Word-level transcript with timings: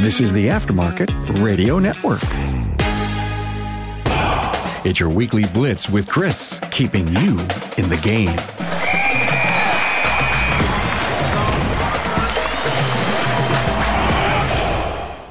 This 0.00 0.20
is 0.20 0.32
the 0.32 0.48
Aftermarket 0.48 1.10
Radio 1.42 1.78
Network. 1.78 2.22
It's 4.84 4.98
your 4.98 5.08
weekly 5.08 5.44
blitz 5.54 5.88
with 5.88 6.08
Chris, 6.08 6.60
keeping 6.70 7.06
you 7.06 7.38
in 7.76 7.88
the 7.88 8.00
game. 8.02 8.36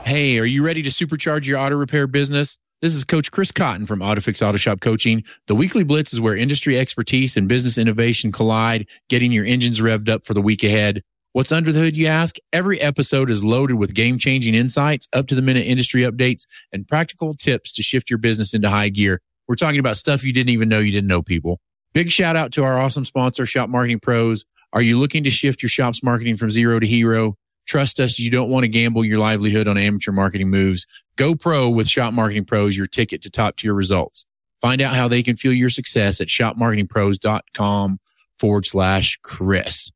Hey, 0.05 0.39
are 0.39 0.45
you 0.45 0.63
ready 0.63 0.81
to 0.84 0.89
supercharge 0.89 1.45
your 1.47 1.57
auto 1.57 1.75
repair 1.75 2.07
business? 2.07 2.57
This 2.81 2.95
is 2.95 3.04
Coach 3.04 3.31
Chris 3.31 3.52
Cotton 3.52 3.86
from 3.86 3.99
AutoFix 3.99 4.41
Auto 4.47 4.57
Shop 4.57 4.79
Coaching. 4.79 5.23
The 5.47 5.55
weekly 5.55 5.84
blitz 5.84 6.13
is 6.13 6.21
where 6.21 6.36
industry 6.36 6.77
expertise 6.77 7.36
and 7.36 7.47
business 7.47 7.77
innovation 7.77 8.31
collide, 8.31 8.88
getting 9.09 9.31
your 9.31 9.45
engines 9.45 9.81
revved 9.81 10.07
up 10.07 10.25
for 10.25 10.34
the 10.34 10.41
week 10.41 10.63
ahead. 10.63 11.02
What's 11.34 11.52
under 11.52 11.71
the 11.71 11.80
hood, 11.80 11.98
you 11.98 12.07
ask? 12.07 12.38
Every 12.52 12.82
episode 12.82 13.30
is 13.30 13.44
loaded 13.44 13.76
with 13.76 13.94
game 13.94 14.18
changing 14.18 14.55
insights, 14.55 15.08
up 15.13 15.27
to 15.27 15.35
the 15.35 15.41
minute 15.41 15.68
industry 15.68 16.02
updates, 16.02 16.48
and 16.72 16.88
practical 16.88 17.35
tips 17.35 17.72
to 17.73 17.84
shift 17.84 18.09
your 18.09 18.18
business 18.18 18.54
into 18.54 18.70
high 18.70 18.90
gear. 18.90 19.22
We're 19.48 19.55
talking 19.55 19.80
about 19.80 19.98
stuff 19.98 20.23
you 20.23 20.34
didn't 20.34 20.49
even 20.49 20.68
know 20.68 20.80
you 20.80 20.91
didn't 20.91 21.08
know, 21.08 21.21
people. 21.21 21.59
Big 21.94 22.09
shout 22.09 22.35
out 22.35 22.52
to 22.54 22.63
our 22.63 22.80
awesome 22.80 23.05
sponsor, 23.05 23.45
Shop 23.45 23.70
Marketing 23.70 23.99
Pros. 23.99 24.45
Are 24.73 24.82
you 24.82 24.98
looking 24.99 25.23
to 25.23 25.30
shift 25.30 25.62
your 25.62 25.70
shop's 25.70 26.04
marketing 26.04 26.35
from 26.38 26.49
zero 26.49 26.80
to 26.80 26.88
hero? 26.88 27.35
Trust 27.68 27.99
us, 27.99 28.18
you 28.18 28.32
don't 28.32 28.49
want 28.49 28.63
to 28.63 28.70
gamble 28.70 29.04
your 29.04 29.20
livelihood 29.20 29.68
on 29.68 29.77
amateur 29.77 30.12
marketing 30.12 30.49
moves. 30.49 30.85
Go 31.18 31.35
pro 31.35 31.70
with 31.70 31.88
Shop 31.88 32.13
Marketing 32.13 32.46
Pros, 32.46 32.77
your 32.77 32.88
ticket 32.88 33.21
to 33.23 33.30
top 33.30 33.57
tier 33.57 33.73
results. 33.73 34.26
Find 34.62 34.82
out 34.82 34.96
how 34.96 35.07
they 35.07 35.21
can 35.21 35.35
fuel 35.35 35.54
your 35.54 35.70
success 35.70 36.20
at 36.21 36.27
shopmarketingpros.com 36.27 37.99
forward 38.40 38.66
slash 38.66 39.20
Chris. 39.21 39.91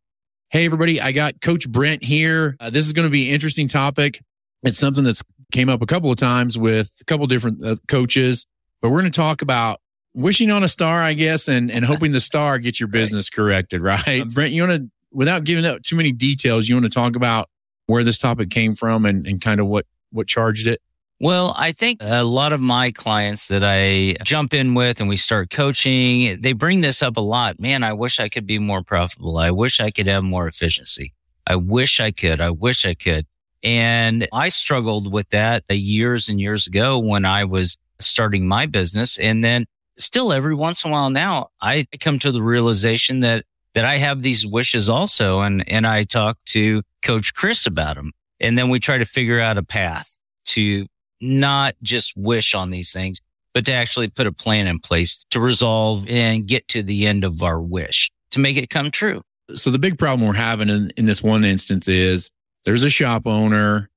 Hey, 0.51 0.65
everybody. 0.65 0.99
I 0.99 1.13
got 1.13 1.39
Coach 1.39 1.69
Brent 1.69 2.03
here. 2.03 2.57
Uh, 2.59 2.69
this 2.69 2.85
is 2.85 2.91
going 2.91 3.07
to 3.07 3.09
be 3.09 3.29
an 3.29 3.33
interesting 3.33 3.69
topic. 3.69 4.21
It's 4.63 4.77
something 4.77 5.05
that's 5.05 5.23
came 5.53 5.69
up 5.69 5.81
a 5.81 5.85
couple 5.85 6.11
of 6.11 6.17
times 6.17 6.57
with 6.57 6.91
a 6.99 7.05
couple 7.05 7.25
different 7.27 7.65
uh, 7.65 7.77
coaches, 7.87 8.45
but 8.81 8.89
we're 8.89 8.99
going 8.99 9.09
to 9.09 9.15
talk 9.15 9.41
about 9.41 9.79
wishing 10.13 10.51
on 10.51 10.61
a 10.61 10.67
star, 10.67 11.01
I 11.01 11.13
guess, 11.13 11.47
and, 11.47 11.71
and 11.71 11.85
hoping 11.85 12.11
the 12.11 12.19
star 12.19 12.59
gets 12.59 12.81
your 12.81 12.87
business 12.89 13.29
corrected, 13.29 13.79
right? 13.79 14.27
Brent, 14.27 14.51
you 14.51 14.67
want 14.67 14.81
to, 14.81 14.89
without 15.13 15.45
giving 15.45 15.65
out 15.65 15.83
too 15.83 15.95
many 15.95 16.11
details, 16.11 16.67
you 16.67 16.75
want 16.75 16.83
to 16.83 16.91
talk 16.91 17.15
about 17.15 17.47
where 17.85 18.03
this 18.03 18.17
topic 18.17 18.49
came 18.49 18.75
from 18.75 19.05
and, 19.05 19.25
and 19.25 19.39
kind 19.39 19.61
of 19.61 19.67
what, 19.67 19.85
what 20.11 20.27
charged 20.27 20.67
it? 20.67 20.81
Well, 21.23 21.53
I 21.55 21.71
think 21.71 21.99
a 22.01 22.23
lot 22.23 22.51
of 22.51 22.61
my 22.61 22.89
clients 22.89 23.49
that 23.49 23.63
I 23.63 24.15
jump 24.23 24.55
in 24.55 24.73
with 24.73 24.99
and 24.99 25.07
we 25.07 25.17
start 25.17 25.51
coaching, 25.51 26.41
they 26.41 26.53
bring 26.53 26.81
this 26.81 27.03
up 27.03 27.15
a 27.15 27.21
lot. 27.21 27.59
Man, 27.59 27.83
I 27.83 27.93
wish 27.93 28.19
I 28.19 28.27
could 28.27 28.47
be 28.47 28.57
more 28.57 28.81
profitable. 28.81 29.37
I 29.37 29.51
wish 29.51 29.79
I 29.79 29.91
could 29.91 30.07
have 30.07 30.23
more 30.23 30.47
efficiency. 30.47 31.13
I 31.45 31.57
wish 31.57 31.99
I 31.99 32.09
could. 32.09 32.41
I 32.41 32.49
wish 32.49 32.87
I 32.87 32.95
could. 32.95 33.27
And 33.61 34.27
I 34.33 34.49
struggled 34.49 35.13
with 35.13 35.29
that 35.29 35.63
years 35.69 36.27
and 36.27 36.41
years 36.41 36.65
ago 36.65 36.97
when 36.97 37.23
I 37.23 37.43
was 37.43 37.77
starting 37.99 38.47
my 38.47 38.65
business. 38.65 39.19
And 39.19 39.43
then 39.43 39.67
still 39.99 40.33
every 40.33 40.55
once 40.55 40.83
in 40.83 40.89
a 40.89 40.91
while 40.91 41.11
now, 41.11 41.49
I 41.61 41.85
come 41.99 42.17
to 42.17 42.31
the 42.31 42.41
realization 42.41 43.19
that 43.19 43.45
that 43.75 43.85
I 43.85 43.97
have 43.97 44.23
these 44.23 44.43
wishes 44.43 44.89
also. 44.89 45.41
And, 45.41 45.69
and 45.69 45.85
I 45.85 46.01
talk 46.03 46.39
to 46.45 46.81
coach 47.03 47.35
Chris 47.35 47.67
about 47.67 47.97
them. 47.97 48.11
And 48.39 48.57
then 48.57 48.69
we 48.69 48.79
try 48.79 48.97
to 48.97 49.05
figure 49.05 49.39
out 49.39 49.59
a 49.59 49.63
path 49.63 50.17
to 50.45 50.87
not 51.21 51.75
just 51.81 52.13
wish 52.15 52.53
on 52.53 52.69
these 52.71 52.91
things, 52.91 53.19
but 53.53 53.65
to 53.65 53.73
actually 53.73 54.07
put 54.07 54.27
a 54.27 54.31
plan 54.31 54.67
in 54.67 54.79
place 54.79 55.23
to 55.29 55.39
resolve 55.39 56.07
and 56.09 56.47
get 56.47 56.67
to 56.69 56.83
the 56.83 57.05
end 57.07 57.23
of 57.23 57.43
our 57.43 57.61
wish 57.61 58.11
to 58.31 58.39
make 58.39 58.57
it 58.57 58.69
come 58.69 58.91
true. 58.91 59.21
So 59.55 59.69
the 59.69 59.79
big 59.79 59.99
problem 59.99 60.27
we're 60.27 60.35
having 60.35 60.69
in, 60.69 60.91
in 60.97 61.05
this 61.05 61.21
one 61.21 61.43
instance 61.43 61.87
is 61.87 62.31
there's 62.65 62.83
a 62.83 62.89
shop 62.89 63.27
owner 63.27 63.89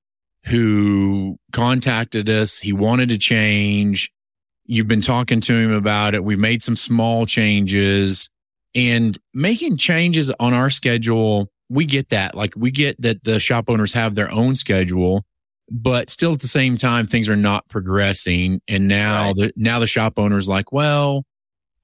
who 0.45 1.39
contacted 1.53 2.29
us. 2.29 2.59
He 2.59 2.73
wanted 2.73 3.09
to 3.11 3.19
change. 3.19 4.11
You've 4.67 4.89
been 4.89 5.01
talking 5.01 5.41
to 5.43 5.55
him 5.55 5.73
about 5.73 6.15
it. 6.15 6.25
We 6.25 6.37
made 6.37 6.63
some 6.63 6.77
small 6.77 7.27
changes 7.27 8.29
and 8.75 9.17
making 9.33 9.77
changes 9.77 10.33
on 10.41 10.53
our 10.53 10.71
schedule. 10.71 11.51
We 11.69 11.87
get 11.87 12.11
that. 12.11 12.35
Like 12.35 12.55
we 12.57 12.71
get 12.71 13.01
that 13.01 13.25
the 13.25 13.41
shop 13.41 13.67
owners 13.69 13.93
have 13.93 14.15
their 14.15 14.31
own 14.31 14.55
schedule, 14.55 15.25
but 15.71 16.11
still 16.11 16.33
at 16.33 16.41
the 16.41 16.49
same 16.49 16.77
time, 16.77 17.07
things 17.07 17.29
are 17.29 17.37
not 17.37 17.69
progressing. 17.69 18.61
And 18.69 18.89
now 18.89 19.27
right. 19.27 19.37
the, 19.37 19.53
now 19.57 19.79
the 19.81 19.87
shop 19.87 20.19
owner 20.19 20.37
is 20.37 20.49
like, 20.49 20.73
well, 20.73 21.25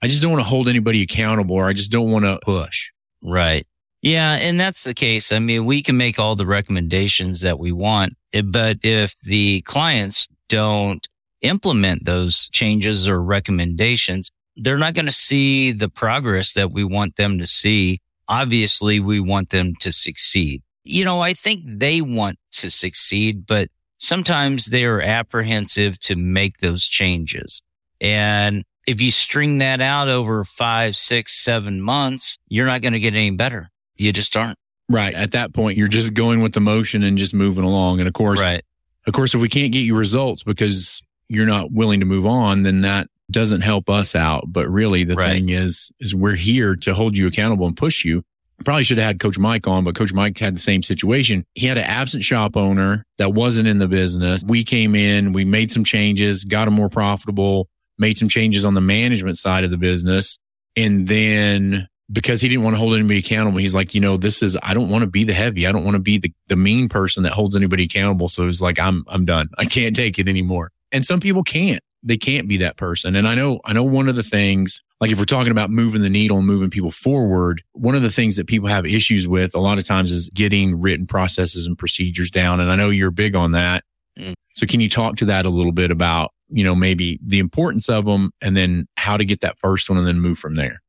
I 0.02 0.08
just 0.08 0.22
don't 0.22 0.32
want 0.32 0.44
to 0.44 0.48
hold 0.48 0.68
anybody 0.68 1.02
accountable 1.02 1.56
or 1.56 1.66
I 1.66 1.72
just 1.72 1.90
don't 1.90 2.10
want 2.10 2.24
to 2.24 2.38
push. 2.42 2.90
Right. 3.22 3.66
Yeah. 4.02 4.32
And 4.34 4.58
that's 4.58 4.84
the 4.84 4.94
case. 4.94 5.30
I 5.30 5.38
mean, 5.38 5.66
we 5.66 5.82
can 5.82 5.96
make 5.96 6.18
all 6.18 6.36
the 6.36 6.46
recommendations 6.46 7.42
that 7.42 7.58
we 7.58 7.72
want, 7.72 8.14
eh, 8.32 8.42
but 8.42 8.78
if 8.82 9.14
the 9.20 9.60
clients 9.62 10.26
don't 10.48 11.06
implement 11.42 12.04
those 12.04 12.48
changes 12.50 13.08
or 13.08 13.22
recommendations, 13.22 14.30
they're 14.56 14.78
not 14.78 14.94
going 14.94 15.06
to 15.06 15.12
see 15.12 15.72
the 15.72 15.88
progress 15.88 16.54
that 16.54 16.70
we 16.70 16.84
want 16.84 17.16
them 17.16 17.38
to 17.38 17.46
see. 17.46 18.00
Obviously, 18.28 19.00
we 19.00 19.20
want 19.20 19.50
them 19.50 19.74
to 19.80 19.92
succeed. 19.92 20.62
You 20.84 21.04
know, 21.04 21.20
I 21.20 21.34
think 21.34 21.62
they 21.66 22.00
want 22.00 22.38
to 22.52 22.70
succeed, 22.70 23.46
but 23.46 23.68
sometimes 23.98 24.66
they 24.66 24.84
are 24.84 25.00
apprehensive 25.00 25.98
to 26.00 26.16
make 26.16 26.58
those 26.58 26.84
changes. 26.84 27.62
And 28.00 28.64
if 28.86 29.00
you 29.00 29.10
string 29.10 29.58
that 29.58 29.80
out 29.80 30.08
over 30.08 30.42
five, 30.44 30.96
six, 30.96 31.44
seven 31.44 31.80
months, 31.80 32.38
you're 32.48 32.66
not 32.66 32.82
going 32.82 32.94
to 32.94 33.00
get 33.00 33.14
any 33.14 33.30
better. 33.30 33.70
You 33.96 34.12
just 34.12 34.36
aren't. 34.36 34.58
Right. 34.88 35.14
At 35.14 35.32
that 35.32 35.52
point, 35.52 35.78
you're 35.78 35.86
just 35.86 36.14
going 36.14 36.42
with 36.42 36.52
the 36.52 36.60
motion 36.60 37.04
and 37.04 37.16
just 37.16 37.32
moving 37.32 37.62
along. 37.62 38.00
And 38.00 38.08
of 38.08 38.14
course, 38.14 38.40
right. 38.40 38.64
of 39.06 39.12
course, 39.12 39.34
if 39.34 39.40
we 39.40 39.48
can't 39.48 39.72
get 39.72 39.80
you 39.80 39.94
results 39.94 40.42
because 40.42 41.02
you're 41.28 41.46
not 41.46 41.70
willing 41.70 42.00
to 42.00 42.06
move 42.06 42.26
on, 42.26 42.64
then 42.64 42.80
that 42.80 43.06
doesn't 43.30 43.60
help 43.60 43.88
us 43.88 44.16
out. 44.16 44.46
But 44.48 44.68
really 44.68 45.04
the 45.04 45.14
right. 45.14 45.28
thing 45.28 45.50
is, 45.50 45.92
is 46.00 46.12
we're 46.14 46.34
here 46.34 46.74
to 46.76 46.94
hold 46.94 47.16
you 47.16 47.28
accountable 47.28 47.66
and 47.66 47.76
push 47.76 48.04
you. 48.04 48.24
Probably 48.64 48.84
should 48.84 48.98
have 48.98 49.06
had 49.06 49.20
Coach 49.20 49.38
Mike 49.38 49.66
on, 49.66 49.84
but 49.84 49.94
Coach 49.94 50.12
Mike 50.12 50.38
had 50.38 50.54
the 50.54 50.60
same 50.60 50.82
situation. 50.82 51.44
He 51.54 51.66
had 51.66 51.78
an 51.78 51.84
absent 51.84 52.24
shop 52.24 52.56
owner 52.56 53.06
that 53.18 53.32
wasn't 53.32 53.68
in 53.68 53.78
the 53.78 53.88
business. 53.88 54.44
We 54.46 54.64
came 54.64 54.94
in, 54.94 55.32
we 55.32 55.44
made 55.44 55.70
some 55.70 55.82
changes, 55.82 56.44
got 56.44 56.68
him 56.68 56.74
more 56.74 56.90
profitable, 56.90 57.68
made 57.98 58.18
some 58.18 58.28
changes 58.28 58.64
on 58.64 58.74
the 58.74 58.80
management 58.80 59.38
side 59.38 59.64
of 59.64 59.70
the 59.70 59.78
business. 59.78 60.38
And 60.76 61.08
then 61.08 61.88
because 62.12 62.40
he 62.40 62.48
didn't 62.48 62.64
want 62.64 62.74
to 62.74 62.78
hold 62.78 62.94
anybody 62.94 63.20
accountable, 63.20 63.58
he's 63.58 63.74
like, 63.74 63.94
you 63.94 64.00
know, 64.00 64.16
this 64.16 64.42
is, 64.42 64.58
I 64.62 64.74
don't 64.74 64.90
want 64.90 65.02
to 65.02 65.06
be 65.06 65.24
the 65.24 65.32
heavy. 65.32 65.66
I 65.66 65.72
don't 65.72 65.84
want 65.84 65.94
to 65.94 66.00
be 66.00 66.18
the, 66.18 66.32
the 66.48 66.56
mean 66.56 66.88
person 66.88 67.22
that 67.22 67.32
holds 67.32 67.56
anybody 67.56 67.84
accountable. 67.84 68.28
So 68.28 68.46
he's 68.46 68.60
like, 68.60 68.78
I'm, 68.78 69.04
I'm 69.08 69.24
done. 69.24 69.48
I 69.58 69.64
can't 69.64 69.94
take 69.96 70.18
it 70.18 70.28
anymore. 70.28 70.70
And 70.92 71.04
some 71.04 71.20
people 71.20 71.44
can't 71.44 71.82
they 72.02 72.16
can't 72.16 72.48
be 72.48 72.58
that 72.58 72.76
person. 72.76 73.16
And 73.16 73.28
I 73.28 73.34
know, 73.34 73.60
I 73.64 73.72
know 73.72 73.82
one 73.82 74.08
of 74.08 74.16
the 74.16 74.22
things, 74.22 74.82
like 75.00 75.10
if 75.10 75.18
we're 75.18 75.24
talking 75.24 75.50
about 75.50 75.70
moving 75.70 76.02
the 76.02 76.10
needle 76.10 76.38
and 76.38 76.46
moving 76.46 76.70
people 76.70 76.90
forward, 76.90 77.62
one 77.72 77.94
of 77.94 78.02
the 78.02 78.10
things 78.10 78.36
that 78.36 78.46
people 78.46 78.68
have 78.68 78.86
issues 78.86 79.28
with 79.28 79.54
a 79.54 79.60
lot 79.60 79.78
of 79.78 79.84
times 79.84 80.10
is 80.10 80.28
getting 80.30 80.80
written 80.80 81.06
processes 81.06 81.66
and 81.66 81.78
procedures 81.78 82.30
down. 82.30 82.60
And 82.60 82.70
I 82.70 82.76
know 82.76 82.90
you're 82.90 83.10
big 83.10 83.34
on 83.36 83.52
that. 83.52 83.84
Mm. 84.18 84.34
So 84.52 84.66
can 84.66 84.80
you 84.80 84.88
talk 84.88 85.16
to 85.16 85.26
that 85.26 85.46
a 85.46 85.50
little 85.50 85.72
bit 85.72 85.90
about, 85.90 86.32
you 86.48 86.64
know, 86.64 86.74
maybe 86.74 87.18
the 87.24 87.38
importance 87.38 87.88
of 87.88 88.04
them 88.04 88.32
and 88.42 88.56
then 88.56 88.86
how 88.96 89.16
to 89.16 89.24
get 89.24 89.40
that 89.40 89.58
first 89.58 89.88
one 89.88 89.98
and 89.98 90.06
then 90.06 90.20
move 90.20 90.38
from 90.38 90.56
there? 90.56 90.82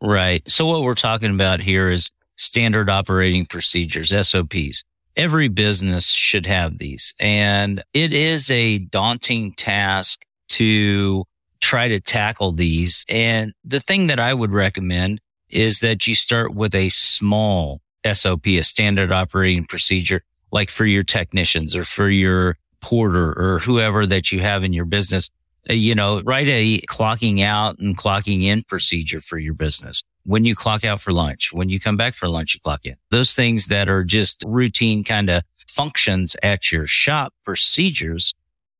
Right. 0.00 0.46
So 0.48 0.66
what 0.66 0.82
we're 0.82 0.94
talking 0.94 1.30
about 1.30 1.60
here 1.60 1.88
is 1.88 2.10
standard 2.36 2.90
operating 2.90 3.46
procedures, 3.46 4.10
SOPs. 4.28 4.82
Every 5.16 5.46
business 5.46 6.08
should 6.08 6.44
have 6.46 6.78
these 6.78 7.14
and 7.20 7.82
it 7.92 8.12
is 8.12 8.50
a 8.50 8.78
daunting 8.78 9.52
task 9.52 10.24
to 10.48 11.24
try 11.60 11.88
to 11.88 12.00
tackle 12.00 12.52
these. 12.52 13.04
And 13.08 13.52
the 13.64 13.80
thing 13.80 14.08
that 14.08 14.20
I 14.20 14.34
would 14.34 14.52
recommend 14.52 15.20
is 15.48 15.80
that 15.80 16.06
you 16.06 16.14
start 16.14 16.54
with 16.54 16.74
a 16.74 16.88
small 16.90 17.80
SOP, 18.10 18.46
a 18.46 18.62
standard 18.62 19.12
operating 19.12 19.64
procedure, 19.64 20.22
like 20.52 20.70
for 20.70 20.84
your 20.84 21.04
technicians 21.04 21.74
or 21.74 21.84
for 21.84 22.08
your 22.08 22.56
porter 22.80 23.32
or 23.36 23.60
whoever 23.60 24.04
that 24.04 24.30
you 24.30 24.40
have 24.40 24.62
in 24.62 24.72
your 24.72 24.84
business. 24.84 25.30
Uh, 25.68 25.72
you 25.72 25.94
know, 25.94 26.20
write 26.20 26.48
a 26.48 26.80
clocking 26.86 27.42
out 27.42 27.78
and 27.78 27.96
clocking 27.96 28.42
in 28.42 28.62
procedure 28.62 29.20
for 29.20 29.38
your 29.38 29.54
business. 29.54 30.02
When 30.24 30.44
you 30.44 30.54
clock 30.54 30.84
out 30.84 31.00
for 31.00 31.12
lunch, 31.12 31.52
when 31.52 31.70
you 31.70 31.80
come 31.80 31.96
back 31.96 32.14
for 32.14 32.28
lunch, 32.28 32.54
you 32.54 32.60
clock 32.60 32.84
in. 32.84 32.96
Those 33.10 33.34
things 33.34 33.66
that 33.68 33.88
are 33.88 34.04
just 34.04 34.44
routine 34.46 35.02
kind 35.04 35.30
of 35.30 35.42
functions 35.66 36.36
at 36.42 36.70
your 36.70 36.86
shop 36.86 37.32
procedures 37.42 38.34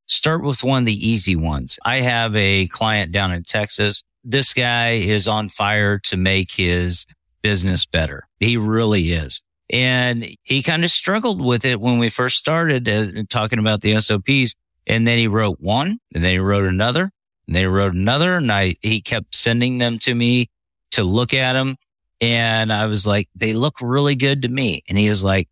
Start 0.06 0.42
with 0.42 0.62
one 0.62 0.82
of 0.82 0.86
the 0.86 1.08
easy 1.08 1.36
ones. 1.36 1.78
I 1.84 2.00
have 2.00 2.36
a 2.36 2.66
client 2.68 3.12
down 3.12 3.32
in 3.32 3.42
Texas. 3.42 4.02
This 4.22 4.52
guy 4.52 4.92
is 4.92 5.26
on 5.26 5.48
fire 5.48 5.98
to 6.00 6.16
make 6.16 6.52
his 6.52 7.06
business 7.42 7.84
better. 7.86 8.26
He 8.40 8.56
really 8.56 9.12
is. 9.12 9.42
And 9.70 10.26
he 10.42 10.62
kind 10.62 10.84
of 10.84 10.90
struggled 10.90 11.40
with 11.40 11.64
it 11.64 11.80
when 11.80 11.98
we 11.98 12.10
first 12.10 12.36
started 12.36 12.88
uh, 12.88 13.22
talking 13.28 13.58
about 13.58 13.80
the 13.80 13.98
SOPs. 14.00 14.56
And 14.86 15.06
then 15.06 15.18
he 15.18 15.28
wrote 15.28 15.58
one 15.60 15.98
and 16.14 16.22
then 16.22 16.32
he 16.32 16.38
wrote 16.38 16.64
another 16.66 17.10
and 17.46 17.56
they 17.56 17.66
wrote 17.66 17.94
another. 17.94 18.34
And 18.34 18.52
I, 18.52 18.76
he 18.80 19.00
kept 19.00 19.34
sending 19.34 19.78
them 19.78 19.98
to 20.00 20.14
me 20.14 20.48
to 20.92 21.02
look 21.02 21.32
at 21.32 21.54
them. 21.54 21.76
And 22.20 22.72
I 22.72 22.86
was 22.86 23.06
like, 23.06 23.28
they 23.34 23.54
look 23.54 23.76
really 23.80 24.14
good 24.14 24.42
to 24.42 24.48
me. 24.48 24.82
And 24.88 24.98
he 24.98 25.08
was 25.08 25.24
like, 25.24 25.48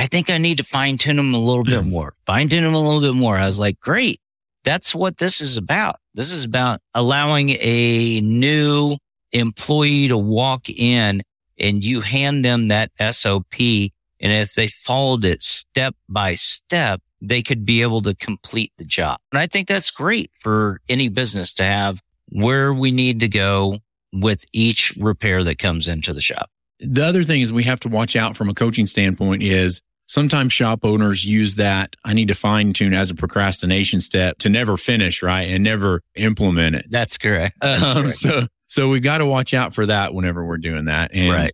I 0.00 0.06
think 0.06 0.30
I 0.30 0.38
need 0.38 0.56
to 0.56 0.64
fine 0.64 0.96
tune 0.96 1.16
them 1.16 1.34
a 1.34 1.38
little 1.38 1.62
bit 1.62 1.84
more, 1.84 2.14
fine 2.24 2.48
tune 2.48 2.64
them 2.64 2.72
a 2.72 2.80
little 2.80 3.02
bit 3.02 3.14
more. 3.14 3.36
I 3.36 3.44
was 3.44 3.58
like, 3.58 3.78
great. 3.80 4.18
That's 4.64 4.94
what 4.94 5.18
this 5.18 5.42
is 5.42 5.58
about. 5.58 5.96
This 6.14 6.32
is 6.32 6.42
about 6.42 6.80
allowing 6.94 7.50
a 7.50 8.22
new 8.22 8.96
employee 9.32 10.08
to 10.08 10.16
walk 10.16 10.70
in 10.70 11.20
and 11.58 11.84
you 11.84 12.00
hand 12.00 12.46
them 12.46 12.68
that 12.68 12.92
SOP. 12.98 13.60
And 13.60 13.92
if 14.32 14.54
they 14.54 14.68
followed 14.68 15.26
it 15.26 15.42
step 15.42 15.94
by 16.08 16.34
step, 16.34 17.02
they 17.20 17.42
could 17.42 17.66
be 17.66 17.82
able 17.82 18.00
to 18.00 18.14
complete 18.14 18.72
the 18.78 18.86
job. 18.86 19.18
And 19.30 19.38
I 19.38 19.48
think 19.48 19.68
that's 19.68 19.90
great 19.90 20.30
for 20.40 20.80
any 20.88 21.08
business 21.08 21.52
to 21.54 21.64
have 21.64 22.00
where 22.30 22.72
we 22.72 22.90
need 22.90 23.20
to 23.20 23.28
go 23.28 23.76
with 24.14 24.46
each 24.54 24.94
repair 24.98 25.44
that 25.44 25.58
comes 25.58 25.88
into 25.88 26.14
the 26.14 26.22
shop. 26.22 26.48
The 26.78 27.04
other 27.04 27.22
thing 27.22 27.42
is 27.42 27.52
we 27.52 27.64
have 27.64 27.80
to 27.80 27.90
watch 27.90 28.16
out 28.16 28.34
from 28.34 28.48
a 28.48 28.54
coaching 28.54 28.86
standpoint 28.86 29.42
is 29.42 29.82
sometimes 30.10 30.52
shop 30.52 30.80
owners 30.84 31.24
use 31.24 31.54
that 31.54 31.94
I 32.04 32.14
need 32.14 32.26
to 32.28 32.34
fine 32.34 32.72
tune 32.72 32.94
as 32.94 33.10
a 33.10 33.14
procrastination 33.14 34.00
step 34.00 34.38
to 34.38 34.48
never 34.48 34.76
finish, 34.76 35.22
right? 35.22 35.42
And 35.42 35.62
never 35.62 36.02
implement 36.16 36.74
it. 36.74 36.86
That's 36.90 37.16
correct. 37.16 37.58
That's 37.60 37.84
um, 37.84 37.96
correct. 37.96 38.14
So, 38.14 38.46
so 38.66 38.88
we 38.88 38.98
got 38.98 39.18
to 39.18 39.26
watch 39.26 39.54
out 39.54 39.72
for 39.72 39.86
that 39.86 40.12
whenever 40.12 40.44
we're 40.44 40.58
doing 40.58 40.86
that. 40.86 41.12
And, 41.14 41.32
right. 41.32 41.52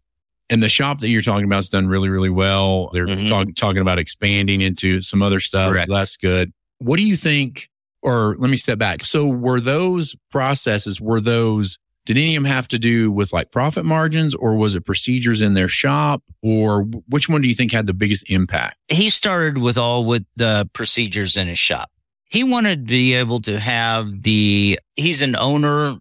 And 0.49 0.63
the 0.63 0.71
shop 0.71 1.01
that 1.01 1.11
you're 1.11 1.21
talking 1.21 1.45
about 1.45 1.57
has 1.57 1.69
done 1.69 1.87
really, 1.87 2.09
really 2.09 2.31
well. 2.31 2.89
They're 2.95 3.07
Mhm. 3.07 3.29
talk, 3.29 3.49
talking 3.57 3.83
about 3.83 3.99
expanding 3.99 4.63
into 4.63 5.03
some 5.03 5.21
other 5.21 5.41
stuff. 5.41 5.73
Correct. 5.73 5.89
So 5.89 5.95
that's 5.95 6.17
good. 6.17 6.51
What 6.79 6.97
do 6.97 7.03
you 7.03 7.17
think? 7.17 7.69
Or 8.01 8.37
let 8.39 8.49
me 8.49 8.57
step 8.57 8.79
back. 8.79 9.03
So 9.03 9.27
were 9.27 9.61
those 9.61 10.17
processes, 10.31 10.99
were 10.99 11.21
those, 11.21 11.77
did 12.07 12.17
any 12.17 12.35
of 12.37 12.43
them 12.43 12.51
have 12.51 12.67
to 12.69 12.79
do 12.79 13.11
with 13.13 13.33
like 13.33 13.51
profit 13.51 13.85
margins 13.85 14.35
or 14.35 14.55
was 14.57 14.75
it 14.75 14.87
procedures 14.87 15.43
in 15.43 15.53
their 15.55 15.69
shop 15.69 16.23
or 16.43 16.83
which 17.09 17.29
one 17.29 17.43
do 17.43 17.49
you 17.49 17.55
think 17.55 17.73
had 17.73 17.87
the 17.87 17.93
biggest 17.95 18.31
impact? 18.31 18.77
he 18.89 19.11
started 19.11 19.59
with 19.59 19.77
all 19.77 20.05
with 20.05 20.25
the 20.37 20.69
procedures 20.73 21.37
in 21.37 21.49
his 21.49 21.59
shop. 21.59 21.91
He 22.29 22.43
wanted 22.43 22.87
to 22.87 22.91
be 22.93 23.15
able 23.15 23.41
to 23.43 23.59
have 23.61 24.23
the, 24.23 24.81
he's 24.95 25.21
an 25.23 25.37
owner 25.37 25.97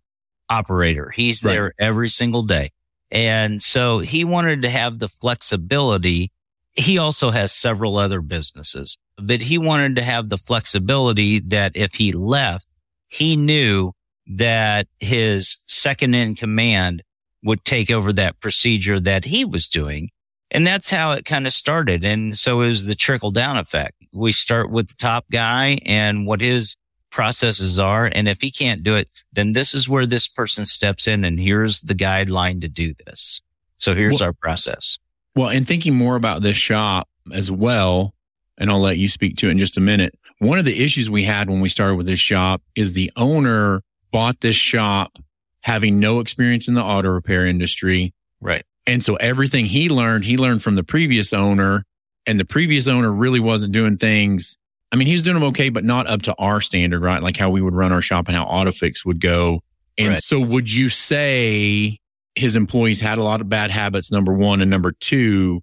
operator. 0.49 1.09
He's 1.11 1.43
Right. 1.43 1.51
there 1.53 1.73
every 1.79 2.09
single 2.09 2.43
day. 2.43 2.69
And 3.11 3.61
so 3.61 3.99
he 3.99 4.23
wanted 4.25 4.61
to 4.63 4.69
have 4.69 4.99
the 4.99 5.07
flexibility. 5.07 6.31
He 6.73 6.97
also 6.97 7.31
has 7.31 7.51
several 7.51 7.97
other 7.97 8.21
businesses, 8.21 8.97
but 9.17 9.41
he 9.41 9.57
wanted 9.57 9.95
to 9.97 10.01
have 10.01 10.29
the 10.29 10.37
flexibility 10.37 11.39
that 11.39 11.71
if 11.75 11.95
he 11.95 12.11
left, 12.11 12.67
he 13.07 13.35
knew 13.37 13.91
that 14.27 14.87
his 14.99 15.63
second 15.67 16.15
in 16.15 16.35
command 16.35 17.03
would 17.43 17.63
take 17.63 17.91
over 17.91 18.11
that 18.13 18.39
procedure 18.39 18.99
that 18.99 19.25
he 19.25 19.45
was 19.45 19.67
doing. 19.67 20.09
And 20.51 20.65
that's 20.65 20.89
how 20.89 21.11
it 21.11 21.25
kind 21.25 21.45
of 21.45 21.53
started. 21.53 22.03
And 22.03 22.35
so 22.35 22.61
it 22.61 22.69
was 22.69 22.85
the 22.85 22.95
trickle 22.95 23.31
down 23.31 23.57
effect. 23.57 23.95
We 24.13 24.31
start 24.31 24.71
with 24.71 24.87
the 24.87 24.95
top 24.95 25.25
guy 25.31 25.79
and 25.85 26.25
what 26.25 26.41
his 26.41 26.77
processes 27.11 27.77
are. 27.79 28.09
And 28.13 28.27
if 28.27 28.41
he 28.41 28.51
can't 28.51 28.83
do 28.83 28.95
it, 28.95 29.09
then 29.31 29.53
this 29.53 29.73
is 29.73 29.87
where 29.87 30.05
this 30.05 30.27
person 30.27 30.65
steps 30.65 31.07
in 31.07 31.23
and 31.23 31.39
here's 31.39 31.81
the 31.81 31.95
guideline 31.95 32.61
to 32.61 32.67
do 32.67 32.93
this. 33.05 33.41
So 33.77 33.93
here's 33.95 34.19
Well- 34.19 34.29
our 34.29 34.33
process. 34.33 34.97
Well, 35.35 35.49
and 35.49 35.67
thinking 35.67 35.93
more 35.95 36.15
about 36.15 36.43
this 36.43 36.55
shop 36.55 37.09
as 37.33 37.51
well, 37.51 38.13
and 38.57 38.71
I'll 38.71 38.79
let 38.79 38.97
you 38.97 39.09
speak 39.09 39.35
to 39.37 39.49
it 39.49 39.51
in 39.51 39.59
just 39.59 39.75
a 39.75 39.81
minute. 39.81 40.17
One 40.39 40.57
of 40.57 40.63
the 40.65 40.81
issues 40.81 41.09
we 41.09 41.25
had 41.25 41.49
when 41.49 41.59
we 41.59 41.67
started 41.67 41.95
with 41.95 42.07
this 42.07 42.19
shop 42.21 42.61
is 42.75 42.93
the 42.93 43.11
owner 43.17 43.81
bought 44.15 44.39
this 44.39 44.55
shop 44.55 45.17
having 45.59 45.99
no 45.99 46.21
experience 46.21 46.69
in 46.69 46.73
the 46.73 46.81
auto 46.81 47.09
repair 47.09 47.45
industry. 47.45 48.13
Right. 48.39 48.63
And 48.87 49.03
so 49.03 49.17
everything 49.17 49.65
he 49.65 49.89
learned, 49.89 50.23
he 50.23 50.37
learned 50.37 50.63
from 50.63 50.75
the 50.75 50.85
previous 50.85 51.33
owner 51.33 51.83
and 52.25 52.39
the 52.39 52.45
previous 52.45 52.87
owner 52.87 53.11
really 53.11 53.41
wasn't 53.41 53.73
doing 53.73 53.97
things. 53.97 54.57
I 54.93 54.95
mean, 54.95 55.07
he 55.07 55.11
was 55.11 55.23
doing 55.23 55.33
them 55.33 55.43
okay, 55.49 55.67
but 55.67 55.83
not 55.83 56.07
up 56.07 56.21
to 56.21 56.35
our 56.39 56.61
standard, 56.61 57.01
right? 57.01 57.21
Like 57.21 57.35
how 57.35 57.49
we 57.49 57.61
would 57.61 57.73
run 57.73 57.91
our 57.91 58.01
shop 58.01 58.29
and 58.29 58.37
how 58.37 58.45
AutoFix 58.45 59.03
would 59.03 59.19
go. 59.19 59.59
And 59.97 60.11
Right. 60.11 60.23
so 60.23 60.39
would 60.39 60.71
you 60.71 60.87
say 60.89 61.99
his 62.35 62.55
employees 62.55 63.01
had 63.01 63.17
a 63.17 63.23
lot 63.23 63.41
of 63.41 63.49
bad 63.49 63.69
habits, 63.69 64.13
number 64.13 64.31
one, 64.31 64.61
and 64.61 64.71
number 64.71 64.93
two, 64.93 65.59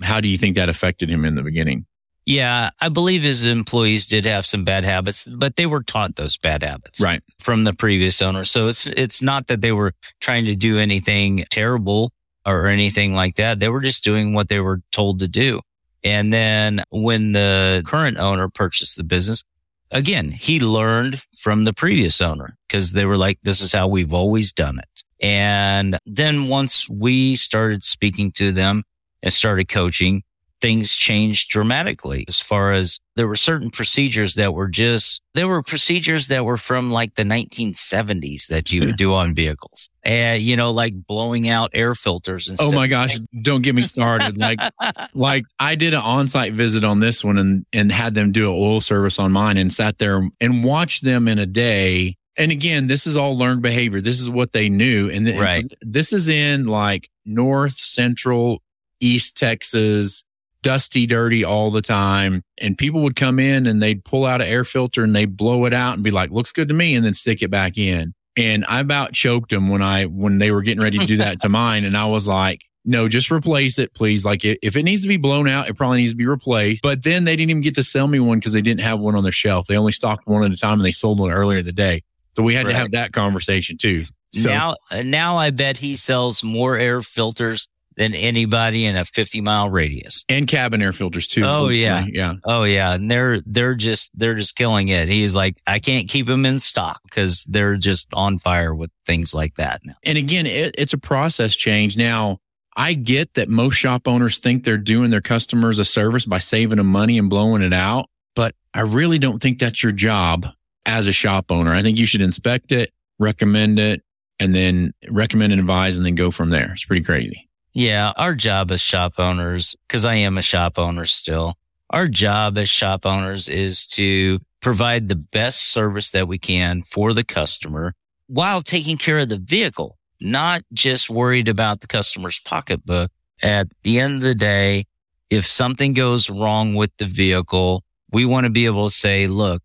how 0.00 0.20
do 0.20 0.28
you 0.28 0.38
think 0.38 0.54
that 0.54 0.68
affected 0.68 1.10
him 1.10 1.24
in 1.24 1.34
the 1.34 1.42
beginning? 1.42 1.86
Yeah. 2.26 2.70
I 2.80 2.88
believe 2.88 3.22
his 3.22 3.44
employees 3.44 4.06
did 4.06 4.24
have 4.26 4.44
some 4.44 4.64
bad 4.64 4.84
habits, 4.84 5.24
but 5.26 5.56
they 5.56 5.66
were 5.66 5.82
taught 5.82 6.16
those 6.16 6.36
bad 6.36 6.62
habits. 6.62 7.00
Right. 7.00 7.22
from 7.38 7.64
the 7.64 7.72
previous 7.72 8.20
owner. 8.20 8.44
So 8.44 8.66
it's 8.68 8.86
it's 8.88 9.22
not 9.22 9.46
that 9.46 9.60
they 9.60 9.72
were 9.72 9.92
trying 10.20 10.44
to 10.46 10.56
do 10.56 10.78
anything 10.78 11.44
terrible 11.50 12.12
or 12.44 12.66
anything 12.66 13.14
like 13.14 13.36
that. 13.36 13.60
They 13.60 13.68
were 13.68 13.80
just 13.80 14.04
doing 14.04 14.34
what 14.34 14.48
they 14.48 14.60
were 14.60 14.82
told 14.92 15.20
to 15.20 15.28
do. 15.28 15.60
And 16.04 16.32
then 16.32 16.82
when 16.90 17.32
the 17.32 17.82
current 17.86 18.18
owner 18.18 18.48
purchased 18.48 18.96
the 18.96 19.04
business, 19.04 19.42
again, 19.90 20.30
he 20.30 20.60
learned 20.60 21.22
from 21.38 21.64
the 21.64 21.72
previous 21.72 22.20
owner 22.20 22.56
because 22.68 22.92
they 22.92 23.04
were 23.04 23.16
like, 23.16 23.38
this 23.42 23.60
is 23.60 23.72
how 23.72 23.88
we've 23.88 24.12
always 24.12 24.52
done 24.52 24.78
it. 24.78 25.02
And 25.20 25.98
then 26.06 26.48
once 26.48 26.88
we 26.88 27.36
started 27.36 27.82
speaking 27.82 28.30
to 28.32 28.52
them 28.52 28.84
and 29.22 29.32
started 29.32 29.68
coaching, 29.68 30.22
things 30.66 30.94
changed 30.94 31.48
dramatically 31.48 32.24
as 32.26 32.40
far 32.40 32.72
as 32.72 32.98
there 33.14 33.28
were 33.28 33.36
certain 33.36 33.70
procedures 33.70 34.34
that 34.34 34.52
were 34.52 34.66
just, 34.66 35.22
there 35.34 35.46
were 35.46 35.62
procedures 35.62 36.26
that 36.26 36.44
were 36.44 36.56
from 36.56 36.90
like 36.90 37.14
the 37.14 37.22
1970s 37.22 38.48
that 38.48 38.72
you 38.72 38.84
would 38.84 38.96
do 39.04 39.14
on 39.14 39.32
vehicles. 39.32 39.88
And, 40.02 40.42
you 40.42 40.56
know, 40.56 40.72
like 40.72 41.06
blowing 41.06 41.48
out 41.48 41.70
air 41.72 41.94
filters 41.94 42.48
and 42.48 42.58
stuff. 42.58 42.68
Oh 42.68 42.72
my 42.72 42.88
gosh, 42.88 43.16
don't 43.42 43.62
get 43.62 43.76
me 43.76 43.82
started. 43.82 44.38
Like, 44.38 44.58
like 45.14 45.44
I 45.60 45.76
did 45.76 45.94
an 45.94 46.00
on-site 46.00 46.54
visit 46.54 46.84
on 46.84 46.98
this 46.98 47.22
one 47.22 47.38
and, 47.38 47.64
and 47.72 47.92
had 47.92 48.14
them 48.14 48.32
do 48.32 48.50
an 48.52 48.58
oil 48.60 48.80
service 48.80 49.20
on 49.20 49.30
mine 49.30 49.58
and 49.58 49.72
sat 49.72 49.98
there 49.98 50.28
and 50.40 50.64
watched 50.64 51.04
them 51.04 51.28
in 51.28 51.38
a 51.38 51.46
day. 51.46 52.16
And 52.36 52.50
again, 52.50 52.88
this 52.88 53.06
is 53.06 53.16
all 53.16 53.38
learned 53.38 53.62
behavior. 53.62 54.00
This 54.00 54.20
is 54.20 54.28
what 54.28 54.50
they 54.50 54.68
knew. 54.68 55.08
And, 55.10 55.26
th- 55.26 55.38
and 55.38 55.70
so 55.70 55.76
this 55.82 56.12
is 56.12 56.28
in 56.28 56.66
like 56.66 57.08
North 57.24 57.78
Central, 57.78 58.62
East 58.98 59.36
Texas, 59.36 60.24
dusty, 60.66 61.06
dirty 61.06 61.44
all 61.44 61.70
the 61.70 61.80
time. 61.80 62.42
And 62.58 62.76
people 62.76 63.02
would 63.02 63.14
come 63.14 63.38
in 63.38 63.68
and 63.68 63.80
they'd 63.80 64.04
pull 64.04 64.24
out 64.24 64.40
an 64.40 64.48
air 64.48 64.64
filter 64.64 65.04
and 65.04 65.14
they'd 65.14 65.36
blow 65.36 65.64
it 65.64 65.72
out 65.72 65.94
and 65.94 66.02
be 66.02 66.10
like, 66.10 66.32
looks 66.32 66.50
good 66.50 66.66
to 66.68 66.74
me. 66.74 66.96
And 66.96 67.04
then 67.04 67.12
stick 67.12 67.40
it 67.40 67.52
back 67.52 67.78
in. 67.78 68.14
And 68.36 68.64
I 68.68 68.80
about 68.80 69.12
choked 69.12 69.50
them 69.50 69.68
when 69.68 69.80
I, 69.80 70.06
when 70.06 70.38
they 70.38 70.50
were 70.50 70.62
getting 70.62 70.82
ready 70.82 70.98
to 70.98 71.06
do 71.06 71.18
that 71.18 71.40
to 71.42 71.48
mine. 71.50 71.84
And 71.84 71.96
I 71.96 72.06
was 72.06 72.26
like, 72.26 72.62
no, 72.84 73.08
just 73.08 73.30
replace 73.30 73.78
it, 73.78 73.94
please. 73.94 74.24
Like 74.24 74.44
if 74.44 74.76
it 74.76 74.82
needs 74.82 75.02
to 75.02 75.08
be 75.08 75.16
blown 75.18 75.46
out, 75.46 75.68
it 75.68 75.76
probably 75.76 75.98
needs 75.98 76.10
to 76.10 76.16
be 76.16 76.26
replaced. 76.26 76.82
But 76.82 77.04
then 77.04 77.24
they 77.24 77.36
didn't 77.36 77.50
even 77.50 77.62
get 77.62 77.76
to 77.76 77.84
sell 77.84 78.08
me 78.08 78.18
one 78.18 78.38
because 78.38 78.52
they 78.52 78.62
didn't 78.62 78.80
have 78.80 78.98
one 78.98 79.14
on 79.14 79.22
their 79.22 79.32
shelf. 79.32 79.68
They 79.68 79.78
only 79.78 79.92
stocked 79.92 80.26
one 80.26 80.42
at 80.42 80.50
a 80.50 80.56
time 80.56 80.74
and 80.74 80.84
they 80.84 80.90
sold 80.90 81.20
one 81.20 81.30
earlier 81.30 81.60
in 81.60 81.64
the 81.64 81.72
day. 81.72 82.02
So 82.34 82.42
we 82.42 82.54
had 82.54 82.66
to 82.66 82.74
have 82.74 82.90
that 82.90 83.12
conversation 83.12 83.76
too. 83.76 84.04
So 84.32 84.48
now, 84.48 84.74
now 84.92 85.36
I 85.36 85.50
bet 85.50 85.78
he 85.78 85.94
sells 85.96 86.42
more 86.42 86.76
air 86.76 87.00
filters 87.02 87.68
than 87.96 88.14
anybody 88.14 88.84
in 88.84 88.96
a 88.96 89.04
50 89.04 89.40
mile 89.40 89.70
radius. 89.70 90.24
and 90.28 90.46
cabin 90.46 90.82
air 90.82 90.92
filters 90.92 91.26
too. 91.26 91.42
Oh, 91.44 91.68
yeah. 91.68 92.04
Yeah. 92.08 92.34
Oh 92.44 92.64
yeah, 92.64 92.92
and 92.94 93.10
they're 93.10 93.40
they're 93.46 93.74
just 93.74 94.10
they're 94.14 94.34
just 94.34 94.54
killing 94.56 94.88
it. 94.88 95.08
He's 95.08 95.34
like, 95.34 95.60
I 95.66 95.78
can't 95.78 96.08
keep 96.08 96.26
them 96.26 96.44
in 96.46 96.58
stock 96.58 97.00
because 97.04 97.44
they're 97.44 97.76
just 97.76 98.08
on 98.12 98.38
fire 98.38 98.74
with 98.74 98.90
things 99.06 99.32
like 99.32 99.54
that 99.56 99.80
now. 99.84 99.94
And 100.04 100.18
again, 100.18 100.46
it, 100.46 100.74
it's 100.76 100.92
a 100.92 100.98
process 100.98 101.54
change. 101.56 101.96
Now, 101.96 102.38
I 102.76 102.92
get 102.92 103.34
that 103.34 103.48
most 103.48 103.76
shop 103.76 104.06
owners 104.06 104.38
think 104.38 104.64
they're 104.64 104.76
doing 104.76 105.10
their 105.10 105.22
customers 105.22 105.78
a 105.78 105.84
service 105.84 106.26
by 106.26 106.38
saving 106.38 106.76
them 106.76 106.88
money 106.88 107.16
and 107.16 107.30
blowing 107.30 107.62
it 107.62 107.72
out, 107.72 108.10
but 108.34 108.54
I 108.74 108.80
really 108.82 109.18
don't 109.18 109.40
think 109.40 109.58
that's 109.58 109.82
your 109.82 109.92
job 109.92 110.46
as 110.84 111.06
a 111.06 111.12
shop 111.12 111.50
owner. 111.50 111.72
I 111.72 111.80
think 111.82 111.96
you 111.98 112.04
should 112.04 112.20
inspect 112.20 112.72
it, 112.72 112.92
recommend 113.18 113.78
it, 113.78 114.02
and 114.38 114.54
then 114.54 114.92
recommend 115.08 115.54
and 115.54 115.60
advise 115.60 115.96
and 115.96 116.04
then 116.04 116.14
go 116.14 116.30
from 116.30 116.50
there. 116.50 116.70
It's 116.72 116.84
pretty 116.84 117.02
crazy. 117.02 117.48
Yeah, 117.76 118.14
our 118.16 118.34
job 118.34 118.70
as 118.70 118.80
shop 118.80 119.18
owners, 119.18 119.76
because 119.86 120.06
I 120.06 120.14
am 120.14 120.38
a 120.38 120.42
shop 120.42 120.78
owner 120.78 121.04
still, 121.04 121.58
our 121.90 122.08
job 122.08 122.56
as 122.56 122.70
shop 122.70 123.04
owners 123.04 123.50
is 123.50 123.86
to 123.88 124.38
provide 124.62 125.08
the 125.08 125.14
best 125.14 125.60
service 125.72 126.10
that 126.12 126.26
we 126.26 126.38
can 126.38 126.80
for 126.80 127.12
the 127.12 127.22
customer 127.22 127.92
while 128.28 128.62
taking 128.62 128.96
care 128.96 129.18
of 129.18 129.28
the 129.28 129.36
vehicle, 129.36 129.98
not 130.22 130.62
just 130.72 131.10
worried 131.10 131.48
about 131.48 131.82
the 131.82 131.86
customer's 131.86 132.38
pocketbook. 132.38 133.10
At 133.42 133.68
the 133.82 134.00
end 134.00 134.14
of 134.14 134.22
the 134.22 134.34
day, 134.34 134.86
if 135.28 135.46
something 135.46 135.92
goes 135.92 136.30
wrong 136.30 136.76
with 136.76 136.96
the 136.96 137.04
vehicle, 137.04 137.84
we 138.10 138.24
want 138.24 138.44
to 138.44 138.50
be 138.50 138.64
able 138.64 138.88
to 138.88 138.94
say, 138.94 139.26
look, 139.26 139.62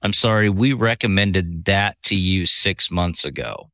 I'm 0.00 0.12
sorry, 0.12 0.48
we 0.48 0.74
recommended 0.74 1.64
that 1.64 2.00
to 2.02 2.14
you 2.14 2.46
six 2.46 2.88
months 2.88 3.24
ago 3.24 3.72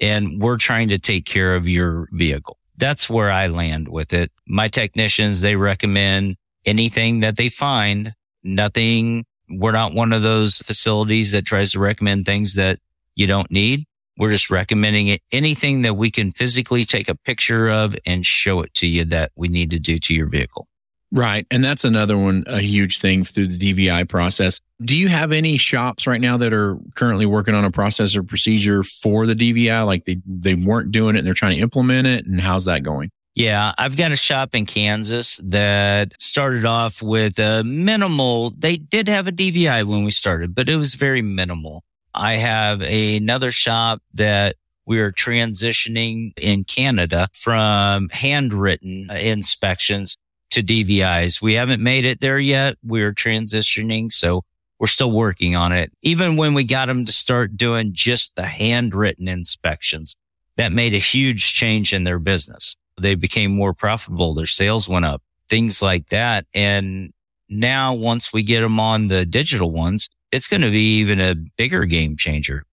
and 0.00 0.40
we're 0.40 0.56
trying 0.56 0.88
to 0.88 0.98
take 0.98 1.26
care 1.26 1.54
of 1.54 1.68
your 1.68 2.08
vehicle. 2.12 2.56
That's 2.78 3.08
where 3.08 3.30
I 3.30 3.46
land 3.46 3.88
with 3.88 4.12
it. 4.12 4.30
My 4.46 4.68
technicians, 4.68 5.40
they 5.40 5.56
recommend 5.56 6.36
anything 6.64 7.20
that 7.20 7.36
they 7.36 7.48
find, 7.48 8.14
nothing. 8.42 9.24
We're 9.48 9.72
not 9.72 9.94
one 9.94 10.12
of 10.12 10.22
those 10.22 10.58
facilities 10.58 11.32
that 11.32 11.46
tries 11.46 11.72
to 11.72 11.78
recommend 11.78 12.26
things 12.26 12.54
that 12.54 12.78
you 13.14 13.26
don't 13.26 13.50
need. 13.50 13.86
We're 14.18 14.32
just 14.32 14.50
recommending 14.50 15.08
it, 15.08 15.20
anything 15.30 15.82
that 15.82 15.94
we 15.94 16.10
can 16.10 16.32
physically 16.32 16.84
take 16.84 17.08
a 17.08 17.14
picture 17.14 17.68
of 17.68 17.96
and 18.06 18.24
show 18.24 18.62
it 18.62 18.72
to 18.74 18.86
you 18.86 19.04
that 19.06 19.32
we 19.36 19.48
need 19.48 19.70
to 19.70 19.78
do 19.78 19.98
to 19.98 20.14
your 20.14 20.26
vehicle. 20.26 20.68
Right. 21.12 21.46
And 21.50 21.64
that's 21.64 21.84
another 21.84 22.18
one, 22.18 22.44
a 22.46 22.60
huge 22.60 23.00
thing 23.00 23.24
through 23.24 23.48
the 23.48 23.72
DVI 23.72 24.08
process. 24.08 24.60
Do 24.84 24.98
you 24.98 25.08
have 25.08 25.32
any 25.32 25.56
shops 25.56 26.06
right 26.06 26.20
now 26.20 26.36
that 26.36 26.52
are 26.52 26.78
currently 26.94 27.26
working 27.26 27.54
on 27.54 27.64
a 27.64 27.70
process 27.70 28.16
or 28.16 28.22
procedure 28.22 28.82
for 28.82 29.26
the 29.26 29.34
DVI? 29.34 29.86
Like 29.86 30.04
they, 30.04 30.18
they 30.26 30.54
weren't 30.54 30.90
doing 30.90 31.14
it 31.14 31.20
and 31.20 31.26
they're 31.26 31.34
trying 31.34 31.56
to 31.56 31.62
implement 31.62 32.06
it. 32.06 32.26
And 32.26 32.40
how's 32.40 32.64
that 32.64 32.82
going? 32.82 33.10
Yeah, 33.34 33.72
I've 33.76 33.96
got 33.96 34.12
a 34.12 34.16
shop 34.16 34.54
in 34.54 34.64
Kansas 34.64 35.40
that 35.44 36.20
started 36.20 36.64
off 36.64 37.02
with 37.02 37.38
a 37.38 37.62
minimal. 37.64 38.50
They 38.56 38.78
did 38.78 39.08
have 39.08 39.28
a 39.28 39.32
DVI 39.32 39.84
when 39.84 40.04
we 40.04 40.10
started, 40.10 40.54
but 40.54 40.68
it 40.70 40.76
was 40.76 40.94
very 40.94 41.22
minimal. 41.22 41.84
I 42.14 42.36
have 42.36 42.80
another 42.80 43.50
shop 43.50 44.00
that 44.14 44.56
we 44.86 45.00
are 45.00 45.12
transitioning 45.12 46.32
in 46.38 46.64
Canada 46.64 47.28
from 47.34 48.08
handwritten 48.10 49.10
inspections 49.10 50.16
to 50.50 50.62
DVIs. 50.62 51.42
We 51.42 51.54
haven't 51.54 51.82
made 51.82 52.04
it 52.04 52.20
there 52.20 52.38
yet. 52.38 52.76
We're 52.82 53.12
transitioning. 53.12 54.12
So 54.12 54.42
we're 54.78 54.86
still 54.86 55.10
working 55.10 55.56
on 55.56 55.72
it. 55.72 55.92
Even 56.02 56.36
when 56.36 56.54
we 56.54 56.64
got 56.64 56.86
them 56.86 57.04
to 57.04 57.12
start 57.12 57.56
doing 57.56 57.92
just 57.92 58.34
the 58.36 58.44
handwritten 58.44 59.28
inspections, 59.28 60.16
that 60.56 60.72
made 60.72 60.94
a 60.94 60.98
huge 60.98 61.54
change 61.54 61.92
in 61.92 62.04
their 62.04 62.18
business. 62.18 62.76
They 63.00 63.14
became 63.14 63.54
more 63.54 63.74
profitable. 63.74 64.34
Their 64.34 64.46
sales 64.46 64.88
went 64.88 65.04
up, 65.04 65.22
things 65.48 65.82
like 65.82 66.08
that. 66.08 66.46
And 66.54 67.12
now 67.48 67.94
once 67.94 68.32
we 68.32 68.42
get 68.42 68.62
them 68.62 68.80
on 68.80 69.08
the 69.08 69.26
digital 69.26 69.70
ones, 69.70 70.08
it's 70.32 70.48
going 70.48 70.62
to 70.62 70.70
be 70.70 70.98
even 70.98 71.20
a 71.20 71.34
bigger 71.34 71.84
game 71.84 72.16
changer. 72.16 72.64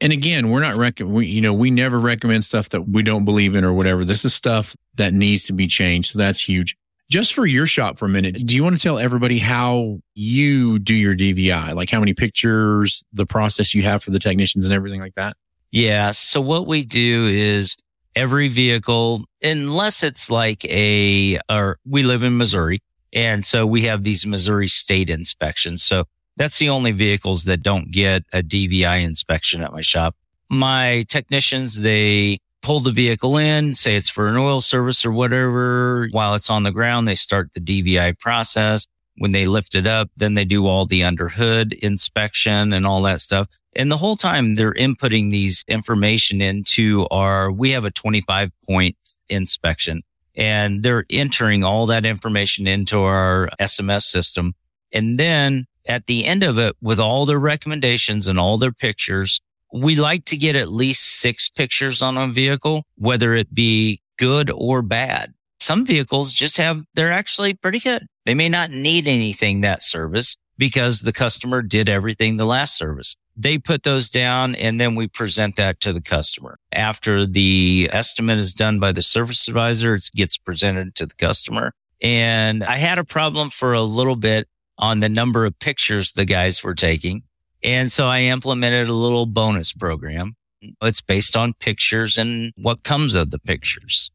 And 0.00 0.12
again, 0.12 0.50
we're 0.50 0.60
not 0.60 0.74
rec- 0.74 1.00
we, 1.00 1.26
you 1.26 1.40
know, 1.40 1.52
we 1.52 1.70
never 1.70 2.00
recommend 2.00 2.44
stuff 2.44 2.70
that 2.70 2.88
we 2.88 3.02
don't 3.02 3.24
believe 3.24 3.54
in 3.54 3.64
or 3.64 3.72
whatever. 3.72 4.04
This 4.04 4.24
is 4.24 4.34
stuff 4.34 4.74
that 4.96 5.12
needs 5.12 5.44
to 5.44 5.52
be 5.52 5.68
changed. 5.68 6.12
So 6.12 6.18
that's 6.18 6.40
huge. 6.40 6.76
Just 7.08 7.34
for 7.34 7.46
your 7.46 7.68
shop 7.68 7.98
for 7.98 8.06
a 8.06 8.08
minute, 8.08 8.34
do 8.44 8.56
you 8.56 8.64
want 8.64 8.76
to 8.76 8.82
tell 8.82 8.98
everybody 8.98 9.38
how 9.38 9.98
you 10.14 10.80
do 10.80 10.94
your 10.94 11.14
DVI? 11.14 11.74
Like 11.74 11.88
how 11.88 12.00
many 12.00 12.14
pictures, 12.14 13.04
the 13.12 13.26
process 13.26 13.74
you 13.74 13.82
have 13.84 14.02
for 14.02 14.10
the 14.10 14.18
technicians 14.18 14.66
and 14.66 14.74
everything 14.74 15.00
like 15.00 15.14
that? 15.14 15.36
Yeah. 15.70 16.10
So 16.10 16.40
what 16.40 16.66
we 16.66 16.84
do 16.84 17.26
is 17.26 17.76
every 18.16 18.48
vehicle, 18.48 19.24
unless 19.40 20.02
it's 20.02 20.30
like 20.30 20.64
a, 20.64 21.38
or 21.48 21.78
we 21.86 22.02
live 22.02 22.24
in 22.24 22.36
Missouri. 22.36 22.82
And 23.12 23.44
so 23.44 23.66
we 23.66 23.82
have 23.82 24.02
these 24.02 24.26
Missouri 24.26 24.68
state 24.68 25.08
inspections. 25.08 25.84
So 25.84 26.04
that's 26.36 26.58
the 26.58 26.70
only 26.70 26.92
vehicles 26.92 27.44
that 27.44 27.62
don't 27.62 27.92
get 27.92 28.24
a 28.32 28.42
DVI 28.42 29.02
inspection 29.02 29.62
at 29.62 29.72
my 29.72 29.80
shop. 29.80 30.16
My 30.50 31.04
technicians, 31.08 31.80
they 31.80 32.38
pull 32.66 32.80
the 32.80 32.90
vehicle 32.90 33.36
in, 33.38 33.72
say 33.74 33.94
it's 33.94 34.08
for 34.08 34.26
an 34.26 34.36
oil 34.36 34.60
service 34.60 35.06
or 35.06 35.12
whatever. 35.12 36.08
While 36.10 36.34
it's 36.34 36.50
on 36.50 36.64
the 36.64 36.72
ground, 36.72 37.06
they 37.06 37.14
start 37.14 37.52
the 37.54 37.60
DVI 37.60 38.18
process. 38.18 38.88
When 39.18 39.30
they 39.30 39.46
lift 39.46 39.76
it 39.76 39.86
up, 39.86 40.10
then 40.16 40.34
they 40.34 40.44
do 40.44 40.66
all 40.66 40.84
the 40.84 41.04
under 41.04 41.28
hood 41.28 41.74
inspection 41.74 42.72
and 42.72 42.84
all 42.84 43.02
that 43.02 43.20
stuff. 43.20 43.46
And 43.76 43.90
the 43.90 43.96
whole 43.96 44.16
time 44.16 44.56
they're 44.56 44.74
inputting 44.74 45.30
these 45.30 45.64
information 45.68 46.40
into 46.40 47.06
our, 47.12 47.52
we 47.52 47.70
have 47.70 47.84
a 47.84 47.92
25 47.92 48.50
point 48.66 48.96
inspection 49.28 50.02
and 50.34 50.82
they're 50.82 51.04
entering 51.08 51.62
all 51.62 51.86
that 51.86 52.04
information 52.04 52.66
into 52.66 52.98
our 52.98 53.48
SMS 53.60 54.02
system. 54.02 54.54
And 54.92 55.20
then 55.20 55.66
at 55.86 56.06
the 56.06 56.24
end 56.24 56.42
of 56.42 56.58
it, 56.58 56.74
with 56.82 56.98
all 56.98 57.26
their 57.26 57.38
recommendations 57.38 58.26
and 58.26 58.40
all 58.40 58.58
their 58.58 58.72
pictures, 58.72 59.40
we 59.72 59.96
like 59.96 60.24
to 60.26 60.36
get 60.36 60.56
at 60.56 60.70
least 60.70 61.20
six 61.20 61.48
pictures 61.48 62.02
on 62.02 62.16
a 62.16 62.28
vehicle, 62.28 62.84
whether 62.96 63.34
it 63.34 63.54
be 63.54 64.00
good 64.18 64.50
or 64.50 64.82
bad. 64.82 65.34
Some 65.60 65.84
vehicles 65.84 66.32
just 66.32 66.56
have, 66.58 66.82
they're 66.94 67.12
actually 67.12 67.54
pretty 67.54 67.80
good. 67.80 68.06
They 68.24 68.34
may 68.34 68.48
not 68.48 68.70
need 68.70 69.08
anything 69.08 69.62
that 69.62 69.82
service 69.82 70.36
because 70.58 71.00
the 71.00 71.12
customer 71.12 71.62
did 71.62 71.88
everything 71.88 72.36
the 72.36 72.44
last 72.44 72.76
service. 72.76 73.16
They 73.36 73.58
put 73.58 73.82
those 73.82 74.08
down 74.08 74.54
and 74.54 74.80
then 74.80 74.94
we 74.94 75.08
present 75.08 75.56
that 75.56 75.80
to 75.80 75.92
the 75.92 76.00
customer. 76.00 76.58
After 76.72 77.26
the 77.26 77.90
estimate 77.92 78.38
is 78.38 78.54
done 78.54 78.78
by 78.78 78.92
the 78.92 79.02
service 79.02 79.46
advisor, 79.48 79.94
it 79.94 80.08
gets 80.14 80.36
presented 80.38 80.94
to 80.96 81.06
the 81.06 81.14
customer. 81.14 81.72
And 82.00 82.64
I 82.64 82.76
had 82.76 82.98
a 82.98 83.04
problem 83.04 83.50
for 83.50 83.72
a 83.72 83.82
little 83.82 84.16
bit 84.16 84.48
on 84.78 85.00
the 85.00 85.08
number 85.08 85.44
of 85.44 85.58
pictures 85.58 86.12
the 86.12 86.24
guys 86.24 86.62
were 86.62 86.74
taking. 86.74 87.22
And 87.62 87.90
so 87.90 88.06
I 88.06 88.22
implemented 88.22 88.88
a 88.88 88.92
little 88.92 89.26
bonus 89.26 89.72
program. 89.72 90.36
It's 90.82 91.00
based 91.00 91.36
on 91.36 91.54
pictures 91.54 92.16
and 92.16 92.52
what 92.56 92.82
comes 92.82 93.14
of 93.14 93.30
the 93.30 93.38
pictures. 93.38 94.10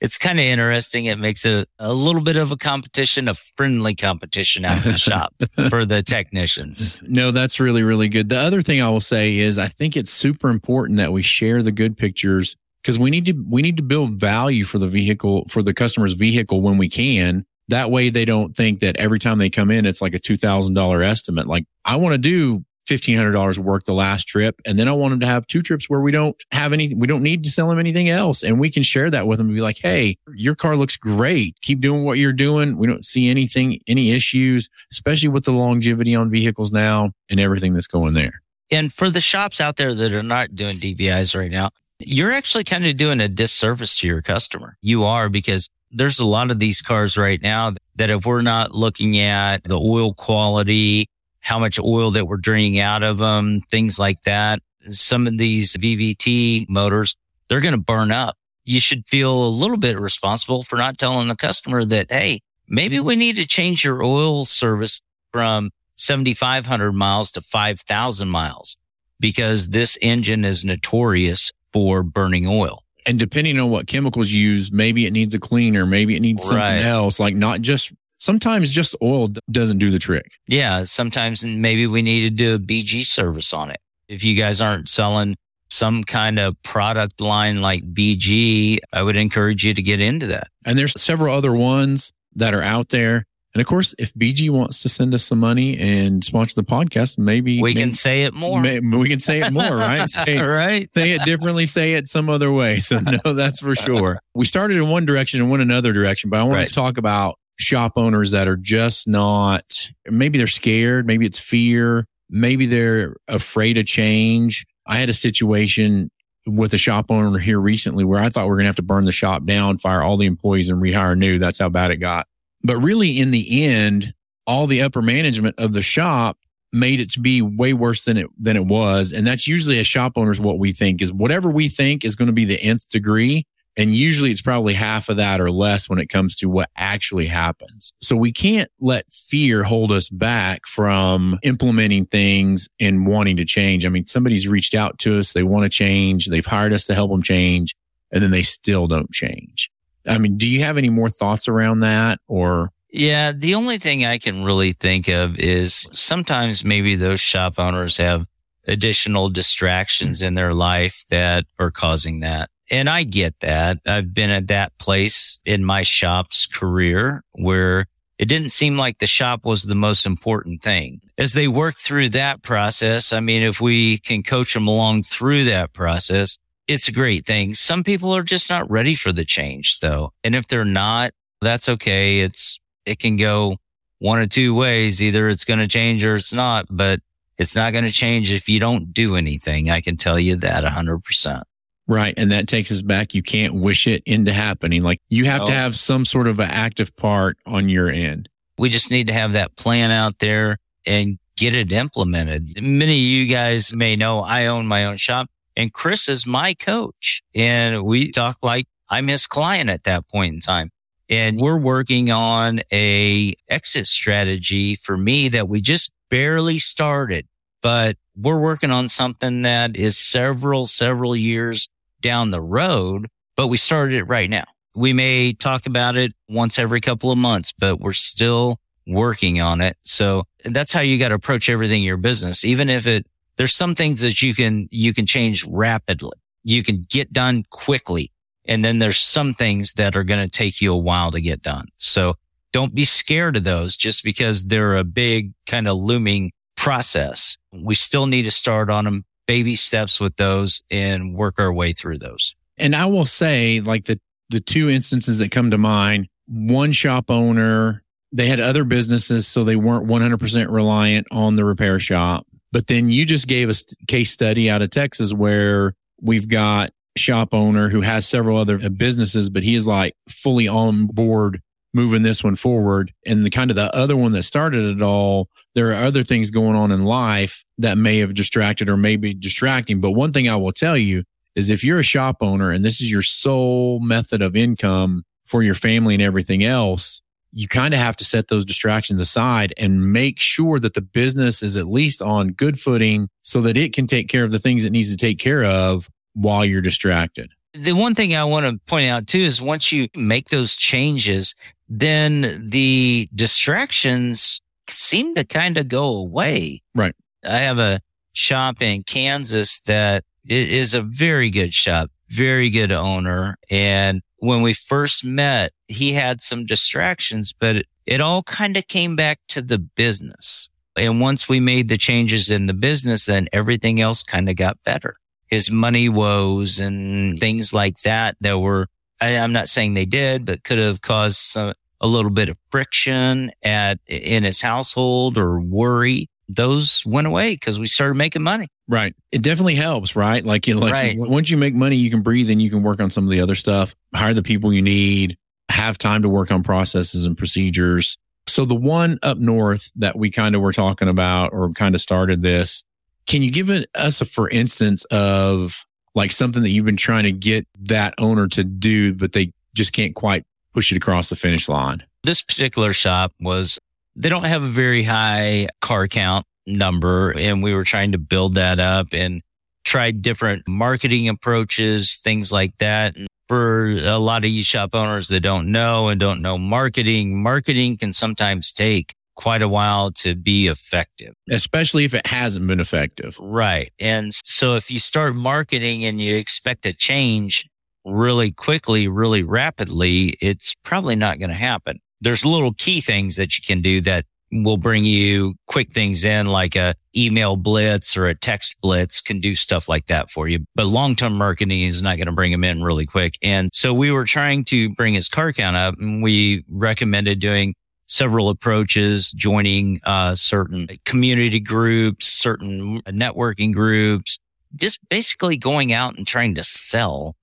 It's 0.00 0.18
kind 0.18 0.38
of 0.38 0.44
interesting. 0.44 1.06
It 1.06 1.18
makes 1.18 1.46
a, 1.46 1.64
a 1.78 1.92
little 1.92 2.20
bit 2.20 2.36
of 2.36 2.52
a 2.52 2.56
competition, 2.56 3.28
a 3.28 3.34
friendly 3.34 3.94
competition 3.94 4.64
out 4.64 4.78
of 4.78 4.84
the 4.84 4.92
shop 4.98 5.34
for 5.70 5.86
the 5.86 6.02
technicians. 6.02 7.00
No, 7.02 7.30
that's 7.30 7.58
really, 7.58 7.82
really 7.82 8.08
good. 8.08 8.28
The 8.28 8.38
other 8.38 8.60
thing 8.60 8.82
I 8.82 8.90
will 8.90 9.00
say 9.00 9.38
is 9.38 9.58
I 9.58 9.68
think 9.68 9.96
it's 9.96 10.10
super 10.10 10.50
important 10.50 10.98
that 10.98 11.12
we 11.12 11.22
share 11.22 11.62
the 11.62 11.72
good 11.72 11.96
pictures 11.96 12.56
because 12.82 12.98
we 12.98 13.10
need 13.10 13.24
to, 13.26 13.44
we 13.48 13.62
need 13.62 13.78
to 13.78 13.82
build 13.82 14.20
value 14.20 14.64
for 14.64 14.78
the 14.78 14.86
vehicle, 14.86 15.46
for 15.48 15.62
the 15.62 15.72
customer's 15.72 16.12
vehicle 16.12 16.60
when 16.60 16.76
we 16.76 16.90
can. 16.90 17.46
That 17.68 17.90
way 17.90 18.10
they 18.10 18.26
don't 18.26 18.54
think 18.54 18.80
that 18.80 18.96
every 18.96 19.18
time 19.18 19.38
they 19.38 19.50
come 19.50 19.70
in, 19.70 19.86
it's 19.86 20.02
like 20.02 20.14
a 20.14 20.20
$2,000 20.20 21.04
estimate. 21.04 21.46
Like 21.46 21.64
I 21.86 21.96
want 21.96 22.12
to 22.12 22.18
do 22.18 22.65
$1,500 22.86 23.58
of 23.58 23.64
work 23.64 23.84
the 23.84 23.92
last 23.92 24.26
trip. 24.26 24.60
And 24.64 24.78
then 24.78 24.88
I 24.88 24.92
want 24.92 25.12
them 25.12 25.20
to 25.20 25.26
have 25.26 25.46
two 25.46 25.60
trips 25.60 25.90
where 25.90 26.00
we 26.00 26.12
don't 26.12 26.36
have 26.52 26.72
any 26.72 26.94
We 26.94 27.06
don't 27.06 27.22
need 27.22 27.44
to 27.44 27.50
sell 27.50 27.68
them 27.68 27.78
anything 27.78 28.08
else. 28.08 28.42
And 28.42 28.60
we 28.60 28.70
can 28.70 28.82
share 28.82 29.10
that 29.10 29.26
with 29.26 29.38
them 29.38 29.48
and 29.48 29.56
be 29.56 29.62
like, 29.62 29.78
Hey, 29.78 30.18
your 30.34 30.54
car 30.54 30.76
looks 30.76 30.96
great. 30.96 31.60
Keep 31.62 31.80
doing 31.80 32.04
what 32.04 32.18
you're 32.18 32.32
doing. 32.32 32.76
We 32.76 32.86
don't 32.86 33.04
see 33.04 33.28
anything, 33.28 33.80
any 33.86 34.12
issues, 34.12 34.68
especially 34.92 35.28
with 35.28 35.44
the 35.44 35.52
longevity 35.52 36.14
on 36.14 36.30
vehicles 36.30 36.72
now 36.72 37.12
and 37.28 37.40
everything 37.40 37.74
that's 37.74 37.86
going 37.86 38.14
there. 38.14 38.42
And 38.70 38.92
for 38.92 39.10
the 39.10 39.20
shops 39.20 39.60
out 39.60 39.76
there 39.76 39.94
that 39.94 40.12
are 40.12 40.22
not 40.22 40.54
doing 40.54 40.78
DVIs 40.78 41.38
right 41.38 41.50
now, 41.50 41.70
you're 41.98 42.32
actually 42.32 42.64
kind 42.64 42.84
of 42.86 42.96
doing 42.96 43.20
a 43.20 43.28
disservice 43.28 43.94
to 43.96 44.06
your 44.06 44.22
customer. 44.22 44.76
You 44.82 45.04
are 45.04 45.28
because 45.28 45.70
there's 45.90 46.18
a 46.18 46.24
lot 46.24 46.50
of 46.50 46.58
these 46.58 46.82
cars 46.82 47.16
right 47.16 47.40
now 47.40 47.72
that 47.94 48.10
if 48.10 48.26
we're 48.26 48.42
not 48.42 48.72
looking 48.72 49.18
at 49.18 49.64
the 49.64 49.78
oil 49.78 50.12
quality, 50.14 51.08
how 51.46 51.60
much 51.60 51.78
oil 51.78 52.10
that 52.10 52.26
we're 52.26 52.36
draining 52.38 52.80
out 52.80 53.04
of 53.04 53.18
them, 53.18 53.60
things 53.70 54.00
like 54.00 54.20
that. 54.22 54.58
Some 54.90 55.28
of 55.28 55.38
these 55.38 55.76
VVT 55.76 56.68
motors, 56.68 57.14
they're 57.48 57.60
going 57.60 57.70
to 57.74 57.80
burn 57.80 58.10
up. 58.10 58.34
You 58.64 58.80
should 58.80 59.04
feel 59.06 59.46
a 59.46 59.48
little 59.48 59.76
bit 59.76 59.96
responsible 59.96 60.64
for 60.64 60.74
not 60.74 60.98
telling 60.98 61.28
the 61.28 61.36
customer 61.36 61.84
that, 61.84 62.10
Hey, 62.10 62.40
maybe 62.68 62.98
we 62.98 63.14
need 63.14 63.36
to 63.36 63.46
change 63.46 63.84
your 63.84 64.02
oil 64.02 64.44
service 64.44 65.00
from 65.32 65.70
7,500 65.94 66.92
miles 66.92 67.30
to 67.30 67.40
5,000 67.40 68.28
miles 68.28 68.76
because 69.20 69.68
this 69.70 69.96
engine 70.02 70.44
is 70.44 70.64
notorious 70.64 71.52
for 71.72 72.02
burning 72.02 72.48
oil. 72.48 72.82
And 73.06 73.20
depending 73.20 73.60
on 73.60 73.70
what 73.70 73.86
chemicals 73.86 74.32
you 74.32 74.42
use, 74.50 74.72
maybe 74.72 75.06
it 75.06 75.12
needs 75.12 75.32
a 75.32 75.38
cleaner, 75.38 75.86
maybe 75.86 76.16
it 76.16 76.20
needs 76.20 76.42
something 76.42 76.58
Right. 76.58 76.82
else, 76.82 77.20
like 77.20 77.36
not 77.36 77.60
just 77.60 77.92
sometimes 78.18 78.70
just 78.70 78.94
oil 79.02 79.28
doesn't 79.50 79.78
do 79.78 79.90
the 79.90 79.98
trick. 79.98 80.26
Yeah. 80.48 80.84
Sometimes 80.84 81.44
maybe 81.44 81.86
we 81.86 82.02
need 82.02 82.22
to 82.22 82.30
do 82.30 82.54
a 82.54 82.58
BG 82.58 83.04
service 83.04 83.52
on 83.52 83.70
it. 83.70 83.78
If 84.08 84.24
you 84.24 84.34
guys 84.34 84.60
aren't 84.60 84.88
selling 84.88 85.36
some 85.68 86.04
kind 86.04 86.38
of 86.38 86.60
product 86.62 87.20
line 87.20 87.60
like 87.60 87.82
BG, 87.92 88.78
I 88.92 89.02
would 89.02 89.16
encourage 89.16 89.64
you 89.64 89.74
to 89.74 89.82
get 89.82 90.00
into 90.00 90.26
that. 90.28 90.48
And 90.64 90.78
there's 90.78 91.00
several 91.00 91.34
other 91.34 91.52
ones 91.52 92.12
that 92.36 92.54
are 92.54 92.62
out 92.62 92.90
there. 92.90 93.24
And 93.54 93.60
of 93.62 93.66
course, 93.66 93.94
if 93.98 94.12
BG 94.12 94.50
wants 94.50 94.82
to 94.82 94.88
send 94.90 95.14
us 95.14 95.24
some 95.24 95.40
money 95.40 95.78
and 95.78 96.22
sponsor 96.22 96.54
the 96.56 96.62
podcast, 96.62 97.16
maybe 97.18 97.60
We 97.62 97.72
can 97.74 97.90
say 97.90 98.24
it 98.24 98.34
more. 98.34 98.60
may- 98.60 98.80
we 98.80 99.08
can 99.08 99.18
say 99.18 99.40
it 99.40 99.50
more, 99.50 99.74
right? 99.76 100.08
Say, 100.10 100.38
right. 100.38 100.90
say 100.94 101.12
it 101.12 101.24
differently, 101.24 101.64
say 101.64 101.94
it 101.94 102.06
some 102.06 102.28
other 102.28 102.52
way. 102.52 102.80
So 102.80 102.98
no, 103.00 103.32
that's 103.32 103.60
for 103.60 103.74
sure. 103.74 104.20
We 104.34 104.44
started 104.44 104.76
in 104.76 104.88
one 104.90 105.06
direction 105.06 105.40
and 105.40 105.50
went 105.50 105.62
another 105.62 105.94
direction, 105.94 106.28
but 106.28 106.38
I 106.38 106.42
want 106.44 106.56
Right. 106.56 106.68
to 106.68 106.74
talk 106.74 106.98
about 106.98 107.36
shop 107.58 107.92
owners 107.96 108.30
that 108.32 108.48
are 108.48 108.56
just 108.56 109.08
not, 109.08 109.88
maybe 110.10 110.38
they're 110.38 110.46
scared. 110.46 111.06
Maybe 111.06 111.26
it's 111.26 111.38
fear. 111.38 112.06
Maybe 112.28 112.66
they're 112.66 113.16
afraid 113.28 113.78
of 113.78 113.86
change. 113.86 114.66
I 114.86 114.96
had 114.96 115.08
a 115.08 115.14
situation 115.14 116.10
with 116.46 116.72
a 116.74 116.78
shop 116.78 117.06
owner 117.10 117.38
here 117.38 117.58
recently 117.58 118.04
where 118.04 118.20
I 118.20 118.28
thought 118.28 118.46
we 118.46 118.52
are 118.52 118.56
going 118.56 118.64
to 118.64 118.68
have 118.68 118.76
to 118.76 118.82
burn 118.82 119.04
the 119.04 119.12
shop 119.12 119.44
down, 119.44 119.78
fire 119.78 120.02
all 120.02 120.16
the 120.16 120.26
employees 120.26 120.70
and 120.70 120.80
rehire 120.80 121.16
new. 121.18 121.38
That's 121.38 121.58
how 121.58 121.68
bad 121.68 121.90
it 121.90 121.96
got. 121.96 122.26
But 122.62 122.78
really 122.78 123.18
in 123.18 123.30
the 123.30 123.64
end, 123.64 124.14
all 124.46 124.66
the 124.66 124.82
upper 124.82 125.02
management 125.02 125.58
of 125.58 125.72
the 125.72 125.82
shop 125.82 126.38
made 126.72 127.00
it 127.00 127.10
to 127.10 127.20
be 127.20 127.42
way 127.42 127.72
worse 127.72 128.04
than 128.04 128.16
it 128.16 128.26
than 128.38 128.56
it 128.56 128.66
was. 128.66 129.12
And 129.12 129.26
that's 129.26 129.46
usually 129.46 129.78
as 129.78 129.86
shop 129.86 130.12
owners 130.16 130.38
what 130.38 130.58
we 130.58 130.72
think 130.72 131.02
is 131.02 131.12
whatever 131.12 131.48
we 131.50 131.68
think 131.68 132.04
is 132.04 132.16
going 132.16 132.26
to 132.26 132.32
be 132.32 132.44
the 132.44 132.60
nth 132.62 132.88
degree. 132.88 133.46
And 133.76 133.94
usually 133.94 134.30
it's 134.30 134.40
probably 134.40 134.72
half 134.72 135.08
of 135.10 135.18
that 135.18 135.40
or 135.40 135.50
less 135.50 135.88
when 135.88 135.98
it 135.98 136.08
comes 136.08 136.34
to 136.36 136.48
what 136.48 136.70
actually 136.76 137.26
happens. 137.26 137.92
So 138.00 138.16
we 138.16 138.32
can't 138.32 138.70
let 138.80 139.10
fear 139.12 139.62
hold 139.64 139.92
us 139.92 140.08
back 140.08 140.66
from 140.66 141.38
implementing 141.42 142.06
things 142.06 142.68
and 142.80 143.06
wanting 143.06 143.36
to 143.36 143.44
change. 143.44 143.84
I 143.84 143.90
mean, 143.90 144.06
somebody's 144.06 144.48
reached 144.48 144.74
out 144.74 144.98
to 145.00 145.18
us. 145.18 145.34
They 145.34 145.42
want 145.42 145.64
to 145.64 145.68
change. 145.68 146.26
They've 146.26 146.46
hired 146.46 146.72
us 146.72 146.86
to 146.86 146.94
help 146.94 147.10
them 147.10 147.22
change 147.22 147.76
and 148.10 148.22
then 148.22 148.30
they 148.30 148.42
still 148.42 148.86
don't 148.86 149.12
change. 149.12 149.70
I 150.06 150.18
mean, 150.18 150.36
do 150.36 150.48
you 150.48 150.60
have 150.60 150.78
any 150.78 150.90
more 150.90 151.10
thoughts 151.10 151.48
around 151.48 151.80
that 151.80 152.20
or? 152.28 152.70
Yeah, 152.90 153.32
the 153.32 153.56
only 153.56 153.78
thing 153.78 154.04
I 154.04 154.18
can 154.18 154.44
really 154.44 154.72
think 154.72 155.08
of 155.08 155.36
is 155.38 155.88
sometimes 155.92 156.64
maybe 156.64 156.94
those 156.94 157.20
shop 157.20 157.58
owners 157.58 157.96
have 157.98 158.24
additional 158.66 159.28
distractions 159.28 160.22
in 160.22 160.34
their 160.34 160.54
life 160.54 161.04
that 161.10 161.44
are 161.58 161.70
causing 161.70 162.20
that. 162.20 162.48
And 162.70 162.88
I 162.88 163.04
get 163.04 163.40
that. 163.40 163.78
I've 163.86 164.12
been 164.12 164.30
at 164.30 164.48
that 164.48 164.76
place 164.78 165.38
in 165.44 165.64
my 165.64 165.82
shop's 165.82 166.46
career 166.46 167.22
where 167.32 167.86
it 168.18 168.28
didn't 168.28 168.48
seem 168.48 168.76
like 168.76 168.98
the 168.98 169.06
shop 169.06 169.44
was 169.44 169.62
the 169.62 169.74
most 169.74 170.06
important 170.06 170.62
thing. 170.62 171.00
As 171.18 171.32
they 171.32 171.48
work 171.48 171.76
through 171.76 172.10
that 172.10 172.42
process, 172.42 173.12
I 173.12 173.20
mean, 173.20 173.42
if 173.42 173.60
we 173.60 173.98
can 173.98 174.22
coach 174.22 174.54
them 174.54 174.66
along 174.66 175.02
through 175.02 175.44
that 175.44 175.72
process, 175.74 176.38
it's 176.66 176.88
a 176.88 176.92
great 176.92 177.26
thing. 177.26 177.54
Some 177.54 177.84
people 177.84 178.16
are 178.16 178.22
just 178.22 178.50
not 178.50 178.70
ready 178.70 178.94
for 178.94 179.12
the 179.12 179.24
change 179.24 179.78
though. 179.80 180.12
And 180.24 180.34
if 180.34 180.48
they're 180.48 180.64
not, 180.64 181.12
that's 181.40 181.68
okay. 181.68 182.20
It's, 182.20 182.58
it 182.84 182.98
can 182.98 183.16
go 183.16 183.58
one 183.98 184.18
or 184.18 184.26
two 184.26 184.54
ways. 184.54 185.00
Either 185.00 185.28
it's 185.28 185.44
going 185.44 185.60
to 185.60 185.68
change 185.68 186.04
or 186.04 186.16
it's 186.16 186.32
not, 186.32 186.66
but 186.70 187.00
it's 187.38 187.54
not 187.54 187.72
going 187.72 187.84
to 187.84 187.92
change 187.92 188.32
if 188.32 188.48
you 188.48 188.58
don't 188.58 188.92
do 188.92 189.16
anything. 189.16 189.70
I 189.70 189.80
can 189.80 189.96
tell 189.96 190.18
you 190.18 190.36
that 190.36 190.64
a 190.64 190.70
hundred 190.70 191.02
percent. 191.04 191.44
Right. 191.88 192.14
And 192.16 192.32
that 192.32 192.48
takes 192.48 192.72
us 192.72 192.82
back. 192.82 193.14
You 193.14 193.22
can't 193.22 193.54
wish 193.54 193.86
it 193.86 194.02
into 194.06 194.32
happening. 194.32 194.82
Like 194.82 195.00
you 195.08 195.26
have 195.26 195.44
to 195.46 195.52
have 195.52 195.76
some 195.76 196.04
sort 196.04 196.26
of 196.26 196.40
an 196.40 196.50
active 196.50 196.96
part 196.96 197.38
on 197.46 197.68
your 197.68 197.88
end. 197.88 198.28
We 198.58 198.70
just 198.70 198.90
need 198.90 199.06
to 199.06 199.12
have 199.12 199.34
that 199.34 199.54
plan 199.56 199.90
out 199.92 200.18
there 200.18 200.58
and 200.84 201.18
get 201.36 201.54
it 201.54 201.70
implemented. 201.70 202.60
Many 202.60 202.92
of 202.92 202.98
you 202.98 203.26
guys 203.26 203.72
may 203.72 203.94
know 203.94 204.20
I 204.20 204.46
own 204.46 204.66
my 204.66 204.86
own 204.86 204.96
shop 204.96 205.28
and 205.56 205.72
Chris 205.72 206.08
is 206.08 206.26
my 206.26 206.54
coach 206.54 207.22
and 207.34 207.84
we 207.84 208.10
talk 208.10 208.38
like 208.42 208.66
I'm 208.88 209.06
his 209.08 209.26
client 209.26 209.70
at 209.70 209.84
that 209.84 210.08
point 210.08 210.34
in 210.34 210.40
time. 210.40 210.70
And 211.08 211.38
we're 211.38 211.58
working 211.58 212.10
on 212.10 212.60
a 212.72 213.34
exit 213.48 213.86
strategy 213.86 214.74
for 214.74 214.96
me 214.96 215.28
that 215.28 215.48
we 215.48 215.60
just 215.60 215.92
barely 216.10 216.58
started, 216.58 217.28
but 217.62 217.96
we're 218.16 218.40
working 218.40 218.72
on 218.72 218.88
something 218.88 219.42
that 219.42 219.76
is 219.76 219.96
several, 219.96 220.66
several 220.66 221.14
years 221.14 221.68
down 222.00 222.30
the 222.30 222.40
road, 222.40 223.08
but 223.36 223.48
we 223.48 223.56
started 223.56 223.96
it 223.96 224.04
right 224.04 224.30
now. 224.30 224.44
We 224.74 224.92
may 224.92 225.32
talk 225.32 225.66
about 225.66 225.96
it 225.96 226.12
once 226.28 226.58
every 226.58 226.80
couple 226.80 227.10
of 227.10 227.18
months, 227.18 227.52
but 227.58 227.80
we're 227.80 227.92
still 227.92 228.58
working 228.86 229.40
on 229.40 229.60
it. 229.60 229.76
So 229.82 230.24
that's 230.44 230.72
how 230.72 230.80
you 230.80 230.98
got 230.98 231.08
to 231.08 231.14
approach 231.14 231.48
everything 231.48 231.80
in 231.80 231.86
your 231.86 231.96
business. 231.96 232.44
Even 232.44 232.68
if 232.70 232.86
it, 232.86 233.06
there's 233.36 233.54
some 233.54 233.74
things 233.74 234.00
that 234.02 234.22
you 234.22 234.34
can, 234.34 234.68
you 234.70 234.92
can 234.92 235.06
change 235.06 235.44
rapidly. 235.44 236.16
You 236.44 236.62
can 236.62 236.82
get 236.88 237.12
done 237.12 237.44
quickly. 237.50 238.12
And 238.44 238.64
then 238.64 238.78
there's 238.78 238.98
some 238.98 239.34
things 239.34 239.72
that 239.74 239.96
are 239.96 240.04
going 240.04 240.20
to 240.20 240.30
take 240.30 240.60
you 240.60 240.72
a 240.72 240.78
while 240.78 241.10
to 241.10 241.20
get 241.20 241.42
done. 241.42 241.66
So 241.78 242.14
don't 242.52 242.74
be 242.74 242.84
scared 242.84 243.36
of 243.36 243.44
those 243.44 243.76
just 243.76 244.04
because 244.04 244.46
they're 244.46 244.76
a 244.76 244.84
big 244.84 245.32
kind 245.46 245.66
of 245.66 245.76
looming 245.76 246.32
process. 246.56 247.36
We 247.52 247.74
still 247.74 248.06
need 248.06 248.22
to 248.22 248.30
start 248.30 248.70
on 248.70 248.84
them 248.84 249.04
baby 249.26 249.56
steps 249.56 250.00
with 250.00 250.16
those 250.16 250.62
and 250.70 251.14
work 251.14 251.38
our 251.38 251.52
way 251.52 251.72
through 251.72 251.98
those. 251.98 252.34
And 252.58 252.74
I 252.74 252.86
will 252.86 253.04
say, 253.04 253.60
like 253.60 253.84
the 253.84 254.00
the 254.30 254.40
two 254.40 254.68
instances 254.68 255.18
that 255.20 255.30
come 255.30 255.50
to 255.52 255.58
mind, 255.58 256.08
one 256.26 256.72
shop 256.72 257.10
owner, 257.10 257.84
they 258.12 258.26
had 258.26 258.40
other 258.40 258.64
businesses, 258.64 259.28
so 259.28 259.44
they 259.44 259.54
weren't 259.54 259.86
100% 259.86 260.50
reliant 260.50 261.06
on 261.12 261.36
the 261.36 261.44
repair 261.44 261.78
shop. 261.78 262.26
But 262.50 262.66
then 262.66 262.88
you 262.88 263.04
just 263.04 263.28
gave 263.28 263.48
us 263.48 263.64
case 263.86 264.10
study 264.10 264.50
out 264.50 264.62
of 264.62 264.70
Texas 264.70 265.12
where 265.12 265.74
we've 266.00 266.28
got 266.28 266.70
shop 266.96 267.28
owner 267.32 267.68
who 267.68 267.82
has 267.82 268.08
several 268.08 268.38
other 268.38 268.58
uh, 268.62 268.68
businesses, 268.68 269.28
but 269.28 269.42
he 269.42 269.54
is 269.54 269.66
like 269.66 269.94
fully 270.08 270.48
on 270.48 270.86
board 270.86 271.40
moving 271.76 272.02
this 272.02 272.24
one 272.24 272.34
forward. 272.34 272.92
And 273.04 273.24
the 273.24 273.30
kind 273.30 273.50
of 273.50 273.56
the 273.56 273.72
other 273.74 273.96
one 273.96 274.12
that 274.12 274.22
started 274.22 274.64
it 274.64 274.82
all, 274.82 275.28
there 275.54 275.68
are 275.68 275.84
other 275.84 276.02
things 276.02 276.30
going 276.30 276.56
on 276.56 276.72
in 276.72 276.84
life 276.84 277.44
that 277.58 277.78
may 277.78 277.98
have 277.98 278.14
distracted 278.14 278.68
or 278.68 278.76
may 278.76 278.96
be 278.96 279.12
distracting. 279.14 279.80
But 279.80 279.92
one 279.92 280.12
thing 280.12 280.28
I 280.28 280.36
will 280.36 280.52
tell 280.52 280.76
you 280.76 281.04
is 281.36 281.50
if 281.50 281.62
you're 281.62 281.78
a 281.78 281.84
shop 281.84 282.16
owner 282.22 282.50
and 282.50 282.64
this 282.64 282.80
is 282.80 282.90
your 282.90 283.02
sole 283.02 283.78
method 283.78 284.22
of 284.22 284.34
income 284.34 285.04
for 285.26 285.42
your 285.42 285.54
family 285.54 285.94
and 285.94 286.02
everything 286.02 286.42
else, 286.42 287.02
you 287.30 287.46
kind 287.46 287.74
of 287.74 287.80
have 287.80 287.96
to 287.96 288.04
set 288.04 288.28
those 288.28 288.46
distractions 288.46 288.98
aside 288.98 289.52
and 289.58 289.92
make 289.92 290.18
sure 290.18 290.58
that 290.58 290.72
the 290.72 290.80
business 290.80 291.42
is 291.42 291.58
at 291.58 291.66
least 291.66 292.00
on 292.00 292.28
good 292.28 292.58
footing 292.58 293.08
so 293.20 293.42
that 293.42 293.58
it 293.58 293.74
can 293.74 293.86
take 293.86 294.08
care 294.08 294.24
of 294.24 294.32
the 294.32 294.38
things 294.38 294.64
it 294.64 294.72
needs 294.72 294.90
to 294.90 294.96
take 294.96 295.18
care 295.18 295.44
of 295.44 295.90
while 296.14 296.46
you're 296.46 296.62
distracted. 296.62 297.30
The 297.52 297.72
one 297.72 297.94
thing 297.94 298.14
I 298.14 298.24
want 298.24 298.46
to 298.46 298.58
point 298.66 298.86
out 298.86 299.06
too 299.06 299.18
is 299.18 299.40
once 299.40 299.72
you 299.72 299.88
make 299.94 300.28
those 300.28 300.56
changes, 300.56 301.34
then 301.68 302.48
the 302.48 303.08
distractions 303.14 304.40
seem 304.68 305.14
to 305.14 305.24
kind 305.24 305.56
of 305.58 305.68
go 305.68 305.86
away. 305.88 306.62
Right. 306.74 306.94
I 307.24 307.38
have 307.38 307.58
a 307.58 307.80
shop 308.12 308.62
in 308.62 308.82
Kansas 308.82 309.60
that 309.62 310.04
is 310.28 310.74
a 310.74 310.82
very 310.82 311.30
good 311.30 311.54
shop, 311.54 311.90
very 312.08 312.50
good 312.50 312.72
owner. 312.72 313.36
And 313.50 314.02
when 314.18 314.42
we 314.42 314.54
first 314.54 315.04
met, 315.04 315.52
he 315.68 315.92
had 315.92 316.20
some 316.20 316.46
distractions, 316.46 317.32
but 317.32 317.56
it, 317.56 317.66
it 317.84 318.00
all 318.00 318.22
kind 318.22 318.56
of 318.56 318.66
came 318.66 318.96
back 318.96 319.20
to 319.28 319.42
the 319.42 319.58
business. 319.58 320.48
And 320.76 321.00
once 321.00 321.28
we 321.28 321.40
made 321.40 321.68
the 321.68 321.78
changes 321.78 322.30
in 322.30 322.46
the 322.46 322.54
business, 322.54 323.06
then 323.06 323.28
everything 323.32 323.80
else 323.80 324.02
kind 324.02 324.28
of 324.28 324.36
got 324.36 324.62
better. 324.64 324.96
His 325.28 325.50
money 325.50 325.88
woes 325.88 326.60
and 326.60 327.18
things 327.18 327.52
like 327.52 327.80
that 327.80 328.16
that 328.20 328.38
were 328.38 328.68
I, 329.00 329.10
am 329.10 329.32
not 329.32 329.48
saying 329.48 329.74
they 329.74 329.84
did, 329.84 330.24
but 330.24 330.44
could 330.44 330.58
have 330.58 330.80
caused 330.80 331.18
some, 331.18 331.54
a 331.80 331.86
little 331.86 332.10
bit 332.10 332.28
of 332.28 332.36
friction 332.50 333.30
at 333.42 333.78
in 333.86 334.24
his 334.24 334.40
household 334.40 335.18
or 335.18 335.40
worry. 335.40 336.08
Those 336.28 336.84
went 336.84 337.06
away 337.06 337.34
because 337.34 337.58
we 337.58 337.66
started 337.66 337.94
making 337.94 338.22
money. 338.22 338.48
Right. 338.66 338.94
It 339.12 339.22
definitely 339.22 339.54
helps, 339.54 339.94
right? 339.94 340.24
Like, 340.24 340.48
you, 340.48 340.56
like 340.56 340.72
Right. 340.72 340.98
once 340.98 341.30
you 341.30 341.36
make 341.36 341.54
money, 341.54 341.76
you 341.76 341.90
can 341.90 342.02
breathe 342.02 342.30
and 342.30 342.42
you 342.42 342.50
can 342.50 342.62
work 342.62 342.80
on 342.80 342.90
some 342.90 343.04
of 343.04 343.10
the 343.10 343.20
other 343.20 343.36
stuff, 343.36 343.76
hire 343.94 344.12
the 344.14 344.24
people 344.24 344.52
you 344.52 344.62
need, 344.62 345.18
have 345.48 345.78
time 345.78 346.02
to 346.02 346.08
work 346.08 346.32
on 346.32 346.42
processes 346.42 347.04
and 347.04 347.16
procedures. 347.16 347.96
So 348.26 348.44
the 348.44 348.56
one 348.56 348.98
up 349.04 349.18
north 349.18 349.70
that 349.76 349.96
we 349.96 350.10
kind 350.10 350.34
of 350.34 350.40
were 350.40 350.52
talking 350.52 350.88
about 350.88 351.32
or 351.32 351.50
kind 351.50 351.76
of 351.76 351.80
started 351.80 352.22
this, 352.22 352.64
can 353.06 353.22
you 353.22 353.30
give 353.30 353.50
it 353.50 353.70
us 353.76 354.00
a 354.00 354.04
for 354.04 354.28
instance 354.28 354.84
of 354.86 355.64
like 355.96 356.12
something 356.12 356.42
that 356.42 356.50
you've 356.50 356.66
been 356.66 356.76
trying 356.76 357.04
to 357.04 357.12
get 357.12 357.48
that 357.62 357.94
owner 357.98 358.28
to 358.28 358.44
do, 358.44 358.94
but 358.94 359.12
they 359.12 359.32
just 359.54 359.72
can't 359.72 359.96
quite 359.96 360.22
push 360.54 360.70
it 360.70 360.76
across 360.76 361.08
the 361.08 361.16
finish 361.16 361.48
line? 361.48 361.82
This 362.04 362.22
particular 362.22 362.72
shop 362.72 363.12
was, 363.20 363.58
they 363.96 364.08
don't 364.08 364.24
have 364.24 364.42
a 364.42 364.46
very 364.46 364.84
high 364.84 365.48
car 365.60 365.88
count 365.88 366.24
number. 366.46 367.10
And 367.18 367.42
we 367.42 367.54
were 367.54 367.64
trying 367.64 367.92
to 367.92 367.98
build 367.98 368.34
that 368.34 368.60
up 368.60 368.88
and 368.92 369.22
tried 369.64 370.02
different 370.02 370.46
marketing 370.46 371.08
approaches, 371.08 371.96
things 372.04 372.30
like 372.30 372.56
that. 372.58 372.94
And 372.94 373.08
for 373.26 373.70
a 373.70 373.98
lot 373.98 374.24
of 374.24 374.26
e-shop 374.26 374.74
owners 374.74 375.08
that 375.08 375.20
don't 375.20 375.50
know 375.50 375.88
and 375.88 375.98
don't 375.98 376.22
know 376.22 376.38
marketing, 376.38 377.20
marketing 377.20 377.76
can 377.78 377.92
sometimes 377.92 378.52
take 378.52 378.94
quite 379.16 379.42
a 379.42 379.48
while 379.48 379.90
to 379.90 380.14
be 380.14 380.46
effective. 380.46 381.14
Especially 381.30 381.84
if 381.84 381.94
it 381.94 382.06
hasn't 382.06 382.46
been 382.46 382.60
effective. 382.60 383.18
Right. 383.20 383.72
And 383.80 384.12
so 384.24 384.54
if 384.54 384.70
you 384.70 384.78
start 384.78 385.14
marketing 385.14 385.84
and 385.84 386.00
you 386.00 386.16
expect 386.16 386.66
a 386.66 386.72
change 386.72 387.48
really 387.84 388.30
quickly, 388.30 388.88
really 388.88 389.22
rapidly, 389.22 390.14
it's 390.20 390.54
probably 390.62 390.96
not 390.96 391.18
going 391.18 391.30
to 391.30 391.36
happen. 391.36 391.80
There's 392.00 392.24
little 392.24 392.52
key 392.52 392.80
things 392.80 393.16
that 393.16 393.36
you 393.38 393.42
can 393.44 393.62
do 393.62 393.80
that 393.82 394.04
will 394.32 394.56
bring 394.56 394.84
you 394.84 395.34
quick 395.46 395.72
things 395.72 396.04
in 396.04 396.26
like 396.26 396.56
a 396.56 396.74
email 396.96 397.36
blitz 397.36 397.96
or 397.96 398.06
a 398.06 398.14
text 398.14 398.56
blitz 398.60 399.00
can 399.00 399.20
do 399.20 399.34
stuff 399.34 399.68
like 399.68 399.86
that 399.86 400.10
for 400.10 400.28
you. 400.28 400.40
But 400.54 400.66
long-term 400.66 401.16
marketing 401.16 401.62
is 401.62 401.82
not 401.82 401.96
going 401.96 402.06
to 402.06 402.12
bring 402.12 402.32
them 402.32 402.44
in 402.44 402.62
really 402.62 402.86
quick. 402.86 403.18
And 403.22 403.48
so 403.52 403.72
we 403.72 403.90
were 403.90 404.04
trying 404.04 404.44
to 404.46 404.70
bring 404.70 404.94
his 404.94 405.08
car 405.08 405.32
count 405.32 405.56
up 405.56 405.76
and 405.78 406.02
we 406.02 406.44
recommended 406.48 407.20
doing 407.20 407.54
several 407.86 408.28
approaches, 408.28 409.10
joining 409.12 409.80
uh, 409.84 410.14
certain 410.14 410.68
community 410.84 411.40
groups, 411.40 412.06
certain 412.06 412.82
networking 412.82 413.52
groups, 413.52 414.18
just 414.54 414.80
basically 414.88 415.36
going 415.36 415.72
out 415.72 415.96
and 415.96 416.06
trying 416.06 416.34
to 416.34 416.44
sell 416.44 417.14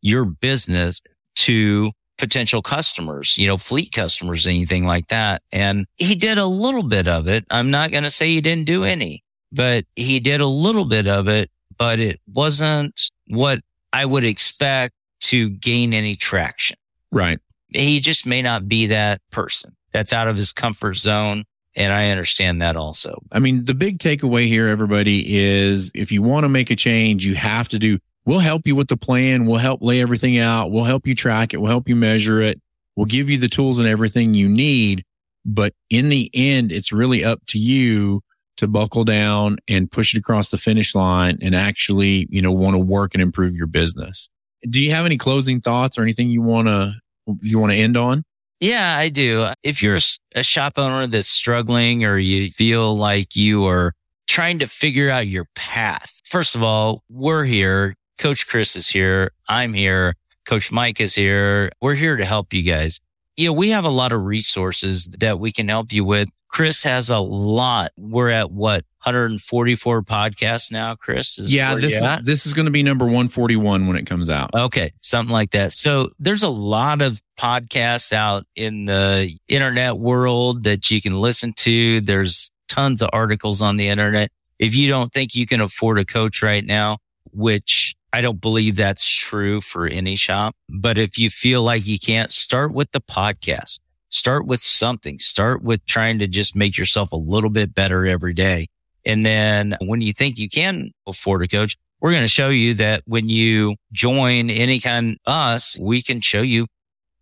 your 0.00 0.24
business 0.24 1.00
to 1.34 1.90
potential 2.18 2.62
customers, 2.62 3.36
you 3.36 3.46
know, 3.46 3.56
fleet 3.56 3.92
customers, 3.92 4.46
anything 4.46 4.84
like 4.84 5.08
that. 5.08 5.42
And 5.50 5.86
he 5.96 6.14
did 6.14 6.38
a 6.38 6.46
little 6.46 6.82
bit 6.82 7.08
of 7.08 7.26
it. 7.26 7.44
I'm 7.50 7.70
not 7.70 7.90
going 7.90 8.04
to 8.04 8.10
say 8.10 8.28
he 8.28 8.40
didn't 8.40 8.66
do 8.66 8.84
any, 8.84 9.24
but 9.50 9.84
he 9.96 10.20
did 10.20 10.40
a 10.40 10.46
little 10.46 10.84
bit 10.84 11.08
of 11.08 11.28
it, 11.28 11.50
but 11.76 11.98
it 11.98 12.20
wasn't 12.32 13.10
what 13.26 13.60
I 13.92 14.04
would 14.04 14.24
expect 14.24 14.94
to 15.22 15.48
gain 15.50 15.94
any 15.94 16.14
traction. 16.14 16.76
Right. 17.10 17.38
He 17.68 18.00
just 18.00 18.26
may 18.26 18.42
not 18.42 18.68
be 18.68 18.86
that 18.86 19.20
person 19.30 19.74
that's 19.92 20.12
out 20.12 20.28
of 20.28 20.36
his 20.36 20.52
comfort 20.52 20.94
zone. 20.94 21.44
And 21.74 21.92
I 21.92 22.10
understand 22.10 22.60
that 22.60 22.76
also. 22.76 23.22
I 23.32 23.38
mean, 23.38 23.64
the 23.64 23.74
big 23.74 23.98
takeaway 23.98 24.46
here, 24.46 24.68
everybody, 24.68 25.36
is 25.36 25.90
if 25.94 26.12
you 26.12 26.22
want 26.22 26.44
to 26.44 26.48
make 26.48 26.70
a 26.70 26.76
change, 26.76 27.24
you 27.24 27.34
have 27.34 27.68
to 27.70 27.78
do, 27.78 27.98
we'll 28.26 28.40
help 28.40 28.66
you 28.66 28.76
with 28.76 28.88
the 28.88 28.96
plan. 28.96 29.46
We'll 29.46 29.58
help 29.58 29.80
lay 29.82 30.02
everything 30.02 30.38
out. 30.38 30.70
We'll 30.70 30.84
help 30.84 31.06
you 31.06 31.14
track 31.14 31.54
it. 31.54 31.58
We'll 31.58 31.70
help 31.70 31.88
you 31.88 31.96
measure 31.96 32.42
it. 32.42 32.60
We'll 32.94 33.06
give 33.06 33.30
you 33.30 33.38
the 33.38 33.48
tools 33.48 33.78
and 33.78 33.88
everything 33.88 34.34
you 34.34 34.48
need. 34.48 35.04
But 35.46 35.72
in 35.88 36.10
the 36.10 36.30
end, 36.34 36.72
it's 36.72 36.92
really 36.92 37.24
up 37.24 37.40
to 37.48 37.58
you 37.58 38.20
to 38.58 38.68
buckle 38.68 39.04
down 39.04 39.56
and 39.66 39.90
push 39.90 40.14
it 40.14 40.18
across 40.18 40.50
the 40.50 40.58
finish 40.58 40.94
line 40.94 41.38
and 41.40 41.54
actually, 41.54 42.28
you 42.30 42.42
know, 42.42 42.52
want 42.52 42.74
to 42.74 42.78
work 42.78 43.14
and 43.14 43.22
improve 43.22 43.54
your 43.56 43.66
business. 43.66 44.28
Do 44.68 44.80
you 44.80 44.92
have 44.92 45.06
any 45.06 45.16
closing 45.16 45.60
thoughts 45.60 45.98
or 45.98 46.02
anything 46.02 46.28
you 46.28 46.42
want 46.42 46.68
to, 46.68 46.92
you 47.40 47.58
want 47.58 47.72
to 47.72 47.78
end 47.78 47.96
on? 47.96 48.24
Yeah, 48.62 48.96
I 48.96 49.08
do. 49.08 49.48
If 49.64 49.82
you're 49.82 49.98
a 50.36 50.42
shop 50.44 50.78
owner 50.78 51.08
that's 51.08 51.26
struggling 51.26 52.04
or 52.04 52.16
you 52.16 52.48
feel 52.48 52.96
like 52.96 53.34
you 53.34 53.66
are 53.66 53.92
trying 54.28 54.60
to 54.60 54.68
figure 54.68 55.10
out 55.10 55.26
your 55.26 55.46
path, 55.56 56.20
first 56.24 56.54
of 56.54 56.62
all, 56.62 57.02
we're 57.10 57.42
here. 57.42 57.96
Coach 58.18 58.46
Chris 58.46 58.76
is 58.76 58.86
here. 58.86 59.32
I'm 59.48 59.72
here. 59.72 60.14
Coach 60.46 60.70
Mike 60.70 61.00
is 61.00 61.12
here. 61.16 61.72
We're 61.80 61.96
here 61.96 62.16
to 62.16 62.24
help 62.24 62.52
you 62.52 62.62
guys. 62.62 63.00
Yeah, 63.36 63.50
we 63.50 63.70
have 63.70 63.84
a 63.84 63.90
lot 63.90 64.12
of 64.12 64.22
resources 64.22 65.06
that 65.18 65.38
we 65.38 65.52
can 65.52 65.68
help 65.68 65.92
you 65.92 66.04
with. 66.04 66.28
Chris 66.48 66.82
has 66.82 67.08
a 67.08 67.18
lot. 67.18 67.92
We're 67.96 68.28
at 68.28 68.50
what 68.50 68.84
144 69.04 70.02
podcasts 70.02 70.70
now, 70.70 70.94
Chris? 70.94 71.38
yeah, 71.38 71.74
this 71.74 71.94
is, 71.94 72.24
this 72.24 72.46
is 72.46 72.52
going 72.52 72.66
to 72.66 72.70
be 72.70 72.82
number 72.82 73.06
141 73.06 73.86
when 73.86 73.96
it 73.96 74.04
comes 74.04 74.28
out. 74.28 74.50
Okay, 74.54 74.92
something 75.00 75.32
like 75.32 75.52
that. 75.52 75.72
So 75.72 76.10
there's 76.18 76.42
a 76.42 76.50
lot 76.50 77.00
of 77.00 77.22
podcasts 77.38 78.12
out 78.12 78.44
in 78.54 78.84
the 78.84 79.34
internet 79.48 79.96
world 79.96 80.64
that 80.64 80.90
you 80.90 81.00
can 81.00 81.18
listen 81.20 81.54
to. 81.54 82.02
There's 82.02 82.52
tons 82.68 83.00
of 83.00 83.10
articles 83.12 83.62
on 83.62 83.78
the 83.78 83.88
internet. 83.88 84.30
If 84.58 84.76
you 84.76 84.88
don't 84.88 85.12
think 85.12 85.34
you 85.34 85.46
can 85.46 85.60
afford 85.60 85.98
a 85.98 86.04
coach 86.04 86.42
right 86.42 86.64
now, 86.64 86.98
which 87.32 87.96
I 88.12 88.20
don't 88.20 88.40
believe 88.40 88.76
that's 88.76 89.08
true 89.08 89.60
for 89.60 89.86
any 89.86 90.16
shop. 90.16 90.54
But 90.68 90.98
if 90.98 91.18
you 91.18 91.30
feel 91.30 91.62
like 91.62 91.86
you 91.86 91.98
can't, 91.98 92.30
start 92.30 92.72
with 92.72 92.90
the 92.92 93.00
podcast. 93.00 93.80
Start 94.10 94.46
with 94.46 94.60
something. 94.60 95.18
Start 95.18 95.62
with 95.62 95.84
trying 95.86 96.18
to 96.18 96.26
just 96.26 96.54
make 96.54 96.76
yourself 96.76 97.12
a 97.12 97.16
little 97.16 97.48
bit 97.48 97.74
better 97.74 98.06
every 98.06 98.34
day. 98.34 98.66
And 99.06 99.24
then 99.24 99.76
when 99.80 100.02
you 100.02 100.12
think 100.12 100.38
you 100.38 100.48
can 100.48 100.90
afford 101.06 101.42
a 101.42 101.48
coach, 101.48 101.76
we're 102.00 102.10
going 102.10 102.24
to 102.24 102.28
show 102.28 102.50
you 102.50 102.74
that 102.74 103.02
when 103.06 103.28
you 103.28 103.76
join 103.92 104.50
any 104.50 104.80
kind 104.80 105.16
of 105.26 105.32
us, 105.32 105.78
we 105.80 106.02
can 106.02 106.20
show 106.20 106.42
you 106.42 106.66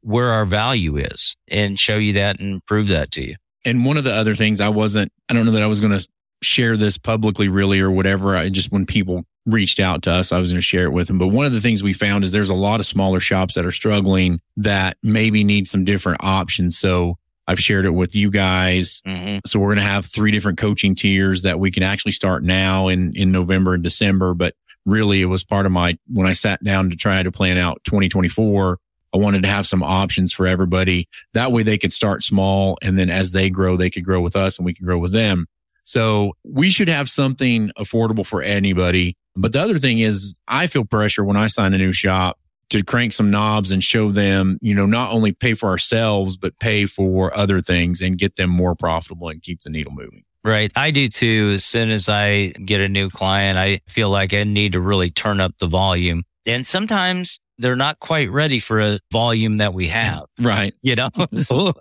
where 0.00 0.28
our 0.28 0.46
value 0.46 0.96
is 0.96 1.36
and 1.48 1.78
show 1.78 1.96
you 1.96 2.14
that 2.14 2.40
and 2.40 2.64
prove 2.66 2.88
that 2.88 3.10
to 3.12 3.22
you. 3.22 3.36
And 3.64 3.84
one 3.84 3.96
of 3.96 4.04
the 4.04 4.14
other 4.14 4.34
things 4.34 4.60
I 4.60 4.70
wasn't, 4.70 5.12
I 5.28 5.34
don't 5.34 5.44
know 5.44 5.52
that 5.52 5.62
I 5.62 5.66
was 5.66 5.80
going 5.80 5.96
to 5.96 6.08
share 6.42 6.76
this 6.76 6.96
publicly 6.96 7.48
really 7.48 7.80
or 7.80 7.90
whatever. 7.90 8.34
I 8.34 8.48
just, 8.48 8.72
when 8.72 8.86
people 8.86 9.24
reached 9.50 9.80
out 9.80 10.02
to 10.02 10.12
us. 10.12 10.32
I 10.32 10.38
was 10.38 10.50
going 10.50 10.58
to 10.58 10.66
share 10.66 10.84
it 10.84 10.92
with 10.92 11.06
them. 11.06 11.18
But 11.18 11.28
one 11.28 11.46
of 11.46 11.52
the 11.52 11.60
things 11.60 11.82
we 11.82 11.92
found 11.92 12.24
is 12.24 12.32
there's 12.32 12.50
a 12.50 12.54
lot 12.54 12.80
of 12.80 12.86
smaller 12.86 13.20
shops 13.20 13.54
that 13.54 13.66
are 13.66 13.72
struggling 13.72 14.40
that 14.56 14.96
maybe 15.02 15.44
need 15.44 15.66
some 15.66 15.84
different 15.84 16.22
options. 16.22 16.78
So 16.78 17.16
I've 17.46 17.60
shared 17.60 17.86
it 17.86 17.90
with 17.90 18.14
you 18.14 18.30
guys. 18.30 19.02
Mm-hmm. 19.06 19.38
So 19.46 19.58
we're 19.58 19.68
going 19.68 19.78
to 19.78 19.82
have 19.82 20.06
three 20.06 20.30
different 20.30 20.58
coaching 20.58 20.94
tiers 20.94 21.42
that 21.42 21.58
we 21.58 21.70
can 21.70 21.82
actually 21.82 22.12
start 22.12 22.42
now 22.44 22.88
in, 22.88 23.12
in 23.14 23.32
November 23.32 23.74
and 23.74 23.82
December. 23.82 24.34
But 24.34 24.54
really 24.86 25.20
it 25.20 25.26
was 25.26 25.44
part 25.44 25.66
of 25.66 25.72
my, 25.72 25.98
when 26.08 26.26
I 26.26 26.32
sat 26.32 26.62
down 26.62 26.90
to 26.90 26.96
try 26.96 27.22
to 27.22 27.32
plan 27.32 27.58
out 27.58 27.82
2024, 27.84 28.78
I 29.12 29.18
wanted 29.18 29.42
to 29.42 29.48
have 29.48 29.66
some 29.66 29.82
options 29.82 30.32
for 30.32 30.46
everybody. 30.46 31.08
That 31.34 31.52
way 31.52 31.62
they 31.62 31.78
could 31.78 31.92
start 31.92 32.22
small. 32.22 32.78
And 32.82 32.98
then 32.98 33.10
as 33.10 33.32
they 33.32 33.50
grow, 33.50 33.76
they 33.76 33.90
could 33.90 34.04
grow 34.04 34.20
with 34.20 34.36
us 34.36 34.56
and 34.56 34.64
we 34.64 34.72
could 34.72 34.86
grow 34.86 34.98
with 34.98 35.12
them. 35.12 35.46
So 35.84 36.36
we 36.44 36.70
should 36.70 36.88
have 36.88 37.08
something 37.08 37.72
affordable 37.76 38.24
for 38.24 38.42
anybody. 38.42 39.16
But 39.36 39.52
the 39.52 39.60
other 39.60 39.78
thing 39.78 40.00
is 40.00 40.34
I 40.48 40.66
feel 40.66 40.84
pressure 40.84 41.24
when 41.24 41.36
I 41.36 41.46
sign 41.46 41.74
a 41.74 41.78
new 41.78 41.92
shop 41.92 42.38
to 42.70 42.84
crank 42.84 43.12
some 43.12 43.30
knobs 43.30 43.70
and 43.70 43.82
show 43.82 44.10
them, 44.10 44.58
you 44.60 44.74
know, 44.74 44.86
not 44.86 45.10
only 45.10 45.32
pay 45.32 45.54
for 45.54 45.68
ourselves, 45.68 46.36
but 46.36 46.58
pay 46.58 46.86
for 46.86 47.36
other 47.36 47.60
things 47.60 48.00
and 48.00 48.16
get 48.16 48.36
them 48.36 48.50
more 48.50 48.74
profitable 48.74 49.28
and 49.28 49.42
keep 49.42 49.60
the 49.60 49.70
needle 49.70 49.92
moving. 49.92 50.24
Right. 50.42 50.72
I 50.74 50.90
do 50.90 51.08
too. 51.08 51.50
As 51.54 51.64
soon 51.64 51.90
as 51.90 52.08
I 52.08 52.48
get 52.64 52.80
a 52.80 52.88
new 52.88 53.10
client, 53.10 53.58
I 53.58 53.80
feel 53.88 54.08
like 54.08 54.32
I 54.32 54.44
need 54.44 54.72
to 54.72 54.80
really 54.80 55.10
turn 55.10 55.40
up 55.40 55.58
the 55.58 55.66
volume. 55.66 56.22
And 56.46 56.66
sometimes 56.66 57.40
they're 57.58 57.76
not 57.76 57.98
quite 57.98 58.30
ready 58.30 58.58
for 58.58 58.80
a 58.80 58.98
volume 59.12 59.58
that 59.58 59.74
we 59.74 59.88
have. 59.88 60.24
Right. 60.38 60.72
You 60.82 60.94
know, 60.94 61.10
so, 61.34 61.74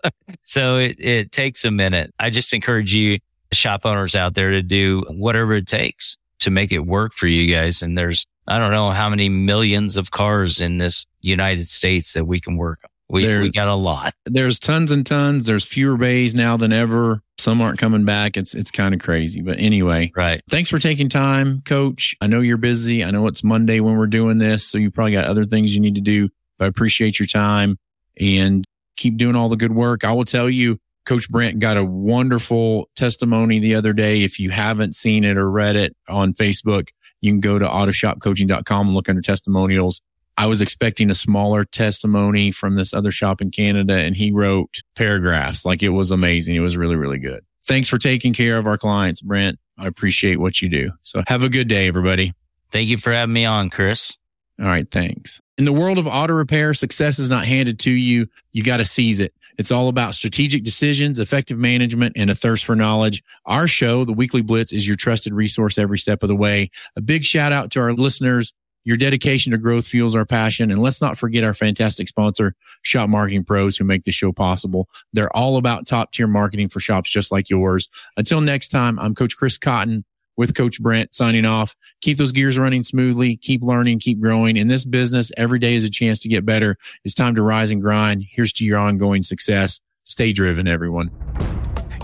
so 0.44 0.78
it, 0.78 0.96
it 1.00 1.32
takes 1.32 1.64
a 1.64 1.72
minute. 1.72 2.14
I 2.20 2.32
just 2.32 2.52
encourage 2.52 2.94
you 2.94 3.20
shop 3.54 3.86
owners 3.86 4.16
out 4.16 4.34
there 4.34 4.52
to 4.52 4.62
do 4.62 5.04
whatever 5.08 5.54
it 5.54 5.66
takes 5.66 6.18
to 6.40 6.50
make 6.50 6.72
it 6.72 6.86
work 6.86 7.14
for 7.14 7.28
you 7.28 7.54
guys. 7.54 7.82
And 7.82 7.98
there's, 7.98 8.26
I 8.48 8.60
don't 8.60 8.72
know 8.72 8.92
how 8.92 9.10
many 9.10 9.30
millions 9.30 9.98
of 9.98 10.12
cars 10.12 10.60
in 10.60 10.78
this 10.78 11.06
United 11.22 11.68
States 11.68 12.14
that 12.14 12.26
we 12.26 12.40
can 12.40 12.58
work 12.58 12.80
on. 12.84 12.90
We, 13.12 13.40
we 13.40 13.50
got 13.50 13.68
a 13.68 13.74
lot. 13.74 14.14
There's 14.26 14.60
tons 14.60 14.92
and 14.92 15.04
tons. 15.04 15.46
There's 15.46 15.66
fewer 15.66 15.98
bays 15.98 16.36
now 16.36 16.58
than 16.58 16.72
ever. 16.72 17.24
Some 17.40 17.60
aren't 17.60 17.80
coming 17.80 18.06
back. 18.06 18.38
It's 18.38 18.54
it's 18.54 18.70
kind 18.70 18.94
of 18.94 19.00
crazy. 19.00 19.42
But 19.42 19.60
anyway, 19.60 20.12
right. 20.16 20.44
Thanks 20.48 20.70
for 20.70 20.78
taking 20.78 21.10
time, 21.10 21.62
coach. 21.62 22.14
I 22.22 22.28
know 22.28 22.42
you're 22.42 22.58
busy. 22.58 23.04
I 23.04 23.10
know 23.10 23.26
it's 23.26 23.44
Monday 23.44 23.80
when 23.80 23.98
we're 23.98 24.06
doing 24.06 24.38
this, 24.38 24.64
so 24.64 24.78
you 24.78 24.92
probably 24.92 25.14
got 25.14 25.26
other 25.26 25.46
things 25.46 25.74
you 25.74 25.82
need 25.82 25.96
to 25.96 26.02
do. 26.02 26.30
But 26.60 26.66
I 26.66 26.68
appreciate 26.68 27.18
your 27.18 27.26
time 27.26 27.80
and 28.20 28.64
keep 28.96 29.18
doing 29.18 29.36
all 29.36 29.50
the 29.50 29.56
good 29.56 29.74
work. 29.74 30.04
I 30.06 30.12
will 30.12 30.26
tell 30.26 30.48
you, 30.48 30.78
Coach 31.06 31.30
Brent 31.30 31.60
got 31.60 31.78
a 31.78 31.84
wonderful 31.84 32.90
testimony 32.96 33.60
the 33.60 33.76
other 33.76 33.94
day. 33.94 34.24
If 34.24 34.40
you 34.40 34.50
haven't 34.52 34.96
seen 34.96 35.24
it 35.24 35.38
or 35.38 35.50
read 35.50 35.76
it 35.76 35.96
on 36.08 36.34
Facebook, 36.34 36.90
you 37.22 37.32
can 37.32 37.40
go 37.40 37.60
to 37.60 37.66
autoshopcoaching.com 37.66 38.88
and 38.88 38.96
look 38.96 39.10
under 39.10 39.22
testimonials. 39.22 40.02
I 40.38 40.46
was 40.46 40.62
expecting 40.62 41.10
a 41.10 41.16
smaller 41.16 41.66
testimony 41.66 42.52
from 42.52 42.76
this 42.76 42.94
other 42.94 43.12
shop 43.12 43.42
in 43.42 43.52
Canada 43.52 43.96
and 43.96 44.16
he 44.16 44.32
wrote 44.32 44.82
paragraphs 44.96 45.66
like 45.66 45.84
it 45.84 45.90
was 45.90 46.12
amazing. 46.12 46.56
It 46.56 46.62
was 46.62 46.78
really, 46.78 46.96
really 46.96 47.20
good. 47.20 47.44
Thanks 47.66 47.90
for 47.90 47.98
taking 47.98 48.34
care 48.34 48.58
of 48.58 48.66
our 48.66 48.78
clients, 48.78 49.20
Brent. 49.20 49.60
I 49.78 49.88
appreciate 49.88 50.40
what 50.40 50.62
you 50.62 50.70
do. 50.70 50.92
So 51.02 51.24
have 51.28 51.44
a 51.44 51.50
good 51.50 51.68
day, 51.68 51.88
everybody. 51.88 52.34
Thank 52.72 52.88
you 52.88 52.98
for 52.98 53.12
having 53.12 53.34
me 53.34 53.46
on, 53.46 53.70
Chris. 53.70 54.18
All 54.60 54.68
right. 54.68 54.90
Thanks. 54.90 55.42
In 55.58 55.66
the 55.66 55.74
world 55.74 55.98
of 55.98 56.08
auto 56.08 56.34
repair, 56.34 56.74
success 56.74 57.20
is 57.20 57.30
not 57.30 57.46
handed 57.46 57.80
to 57.80 57.92
you. 57.92 58.28
You 58.52 58.64
got 58.64 58.78
to 58.78 58.86
seize 58.86 59.20
it. 59.20 59.34
It's 59.60 59.72
all 59.72 59.90
about 59.90 60.16
strategic 60.16 60.64
decisions, 60.64 61.20
effective 61.20 61.58
management, 61.58 62.14
and 62.16 62.30
a 62.30 62.36
thirst 62.36 62.64
for 62.64 62.78
knowledge. 62.78 63.22
Our 63.46 63.68
show, 63.68 64.06
The 64.06 64.14
Weekly 64.14 64.42
Blitz, 64.42 64.72
is 64.72 64.88
your 64.88 64.96
trusted 64.96 65.34
resource 65.34 65.78
every 65.78 65.98
step 65.98 66.24
of 66.24 66.30
the 66.30 66.36
way. 66.36 66.72
A 66.96 67.02
big 67.02 67.26
shout 67.26 67.52
out 67.52 67.70
to 67.72 67.82
our 67.82 67.92
listeners. 67.92 68.54
Your 68.86 68.96
dedication 68.96 69.52
to 69.52 69.58
growth 69.58 69.86
fuels 69.86 70.16
our 70.16 70.26
passion. 70.26 70.72
And 70.72 70.82
let's 70.82 71.02
not 71.02 71.18
forget 71.18 71.44
our 71.44 71.54
fantastic 71.54 72.08
sponsor, 72.08 72.56
Shop 72.84 73.10
Marketing 73.10 73.44
Pros, 73.44 73.76
who 73.76 73.84
make 73.84 74.04
this 74.04 74.16
show 74.16 74.32
possible. 74.32 74.88
They're 75.12 75.36
all 75.36 75.58
about 75.58 75.86
top 75.86 76.14
tier 76.14 76.28
marketing 76.28 76.70
for 76.70 76.80
shops 76.80 77.12
just 77.12 77.30
like 77.30 77.50
yours. 77.50 77.90
Until 78.16 78.40
next 78.40 78.70
time, 78.70 78.98
I'm 78.98 79.14
Coach 79.14 79.36
Chris 79.36 79.58
Cotton 79.58 80.06
with 80.40 80.56
Coach 80.56 80.82
Brent 80.82 81.14
signing 81.14 81.44
off. 81.44 81.76
Keep 82.00 82.18
those 82.18 82.32
gears 82.32 82.58
running 82.58 82.86
smoothly. 82.86 83.36
Keep 83.36 83.62
learning, 83.62 84.00
keep 84.00 84.22
growing. 84.22 84.56
In 84.56 84.70
this 84.70 84.86
business, 84.86 85.34
every 85.36 85.60
day 85.60 85.76
is 85.76 85.84
a 85.84 85.90
chance 85.90 86.18
to 86.20 86.30
get 86.30 86.46
better. 86.46 86.78
It's 87.04 87.14
time 87.14 87.36
to 87.36 87.42
rise 87.42 87.72
and 87.72 87.82
grind. 87.82 88.24
Here's 88.32 88.54
to 88.54 88.64
your 88.64 88.80
ongoing 88.80 89.22
success. 89.22 89.82
Stay 90.06 90.32
driven, 90.32 90.66
everyone. 90.66 91.12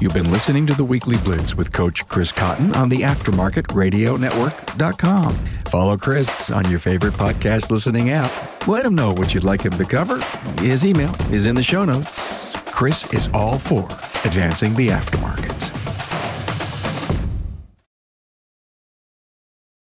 You've 0.01 0.13
been 0.13 0.33
listening 0.33 0.67
to 0.67 0.73
the 0.73 0.83
Weekly 0.83 1.15
Blitz 1.19 1.55
with 1.55 1.71
Coach 1.71 2.05
Chris 2.09 2.33
Cotton 2.33 2.75
on 2.75 2.89
the 2.89 2.97
AftermarketRadioNetwork.com. 2.97 5.35
Follow 5.69 5.95
Chris 5.95 6.51
on 6.51 6.69
your 6.69 6.79
favorite 6.79 7.13
podcast 7.13 7.71
listening 7.71 8.09
app. 8.09 8.67
Let 8.67 8.85
him 8.85 8.95
know 8.95 9.13
what 9.13 9.33
you'd 9.33 9.45
like 9.45 9.61
him 9.61 9.77
to 9.77 9.85
cover. 9.85 10.19
His 10.59 10.85
email 10.85 11.15
is 11.31 11.45
in 11.45 11.55
the 11.55 11.63
show 11.63 11.85
notes. 11.85 12.51
Chris 12.65 13.13
is 13.13 13.29
all 13.33 13.57
for 13.57 13.85
advancing 14.25 14.73
the 14.73 14.89
aftermarket. 14.89 15.74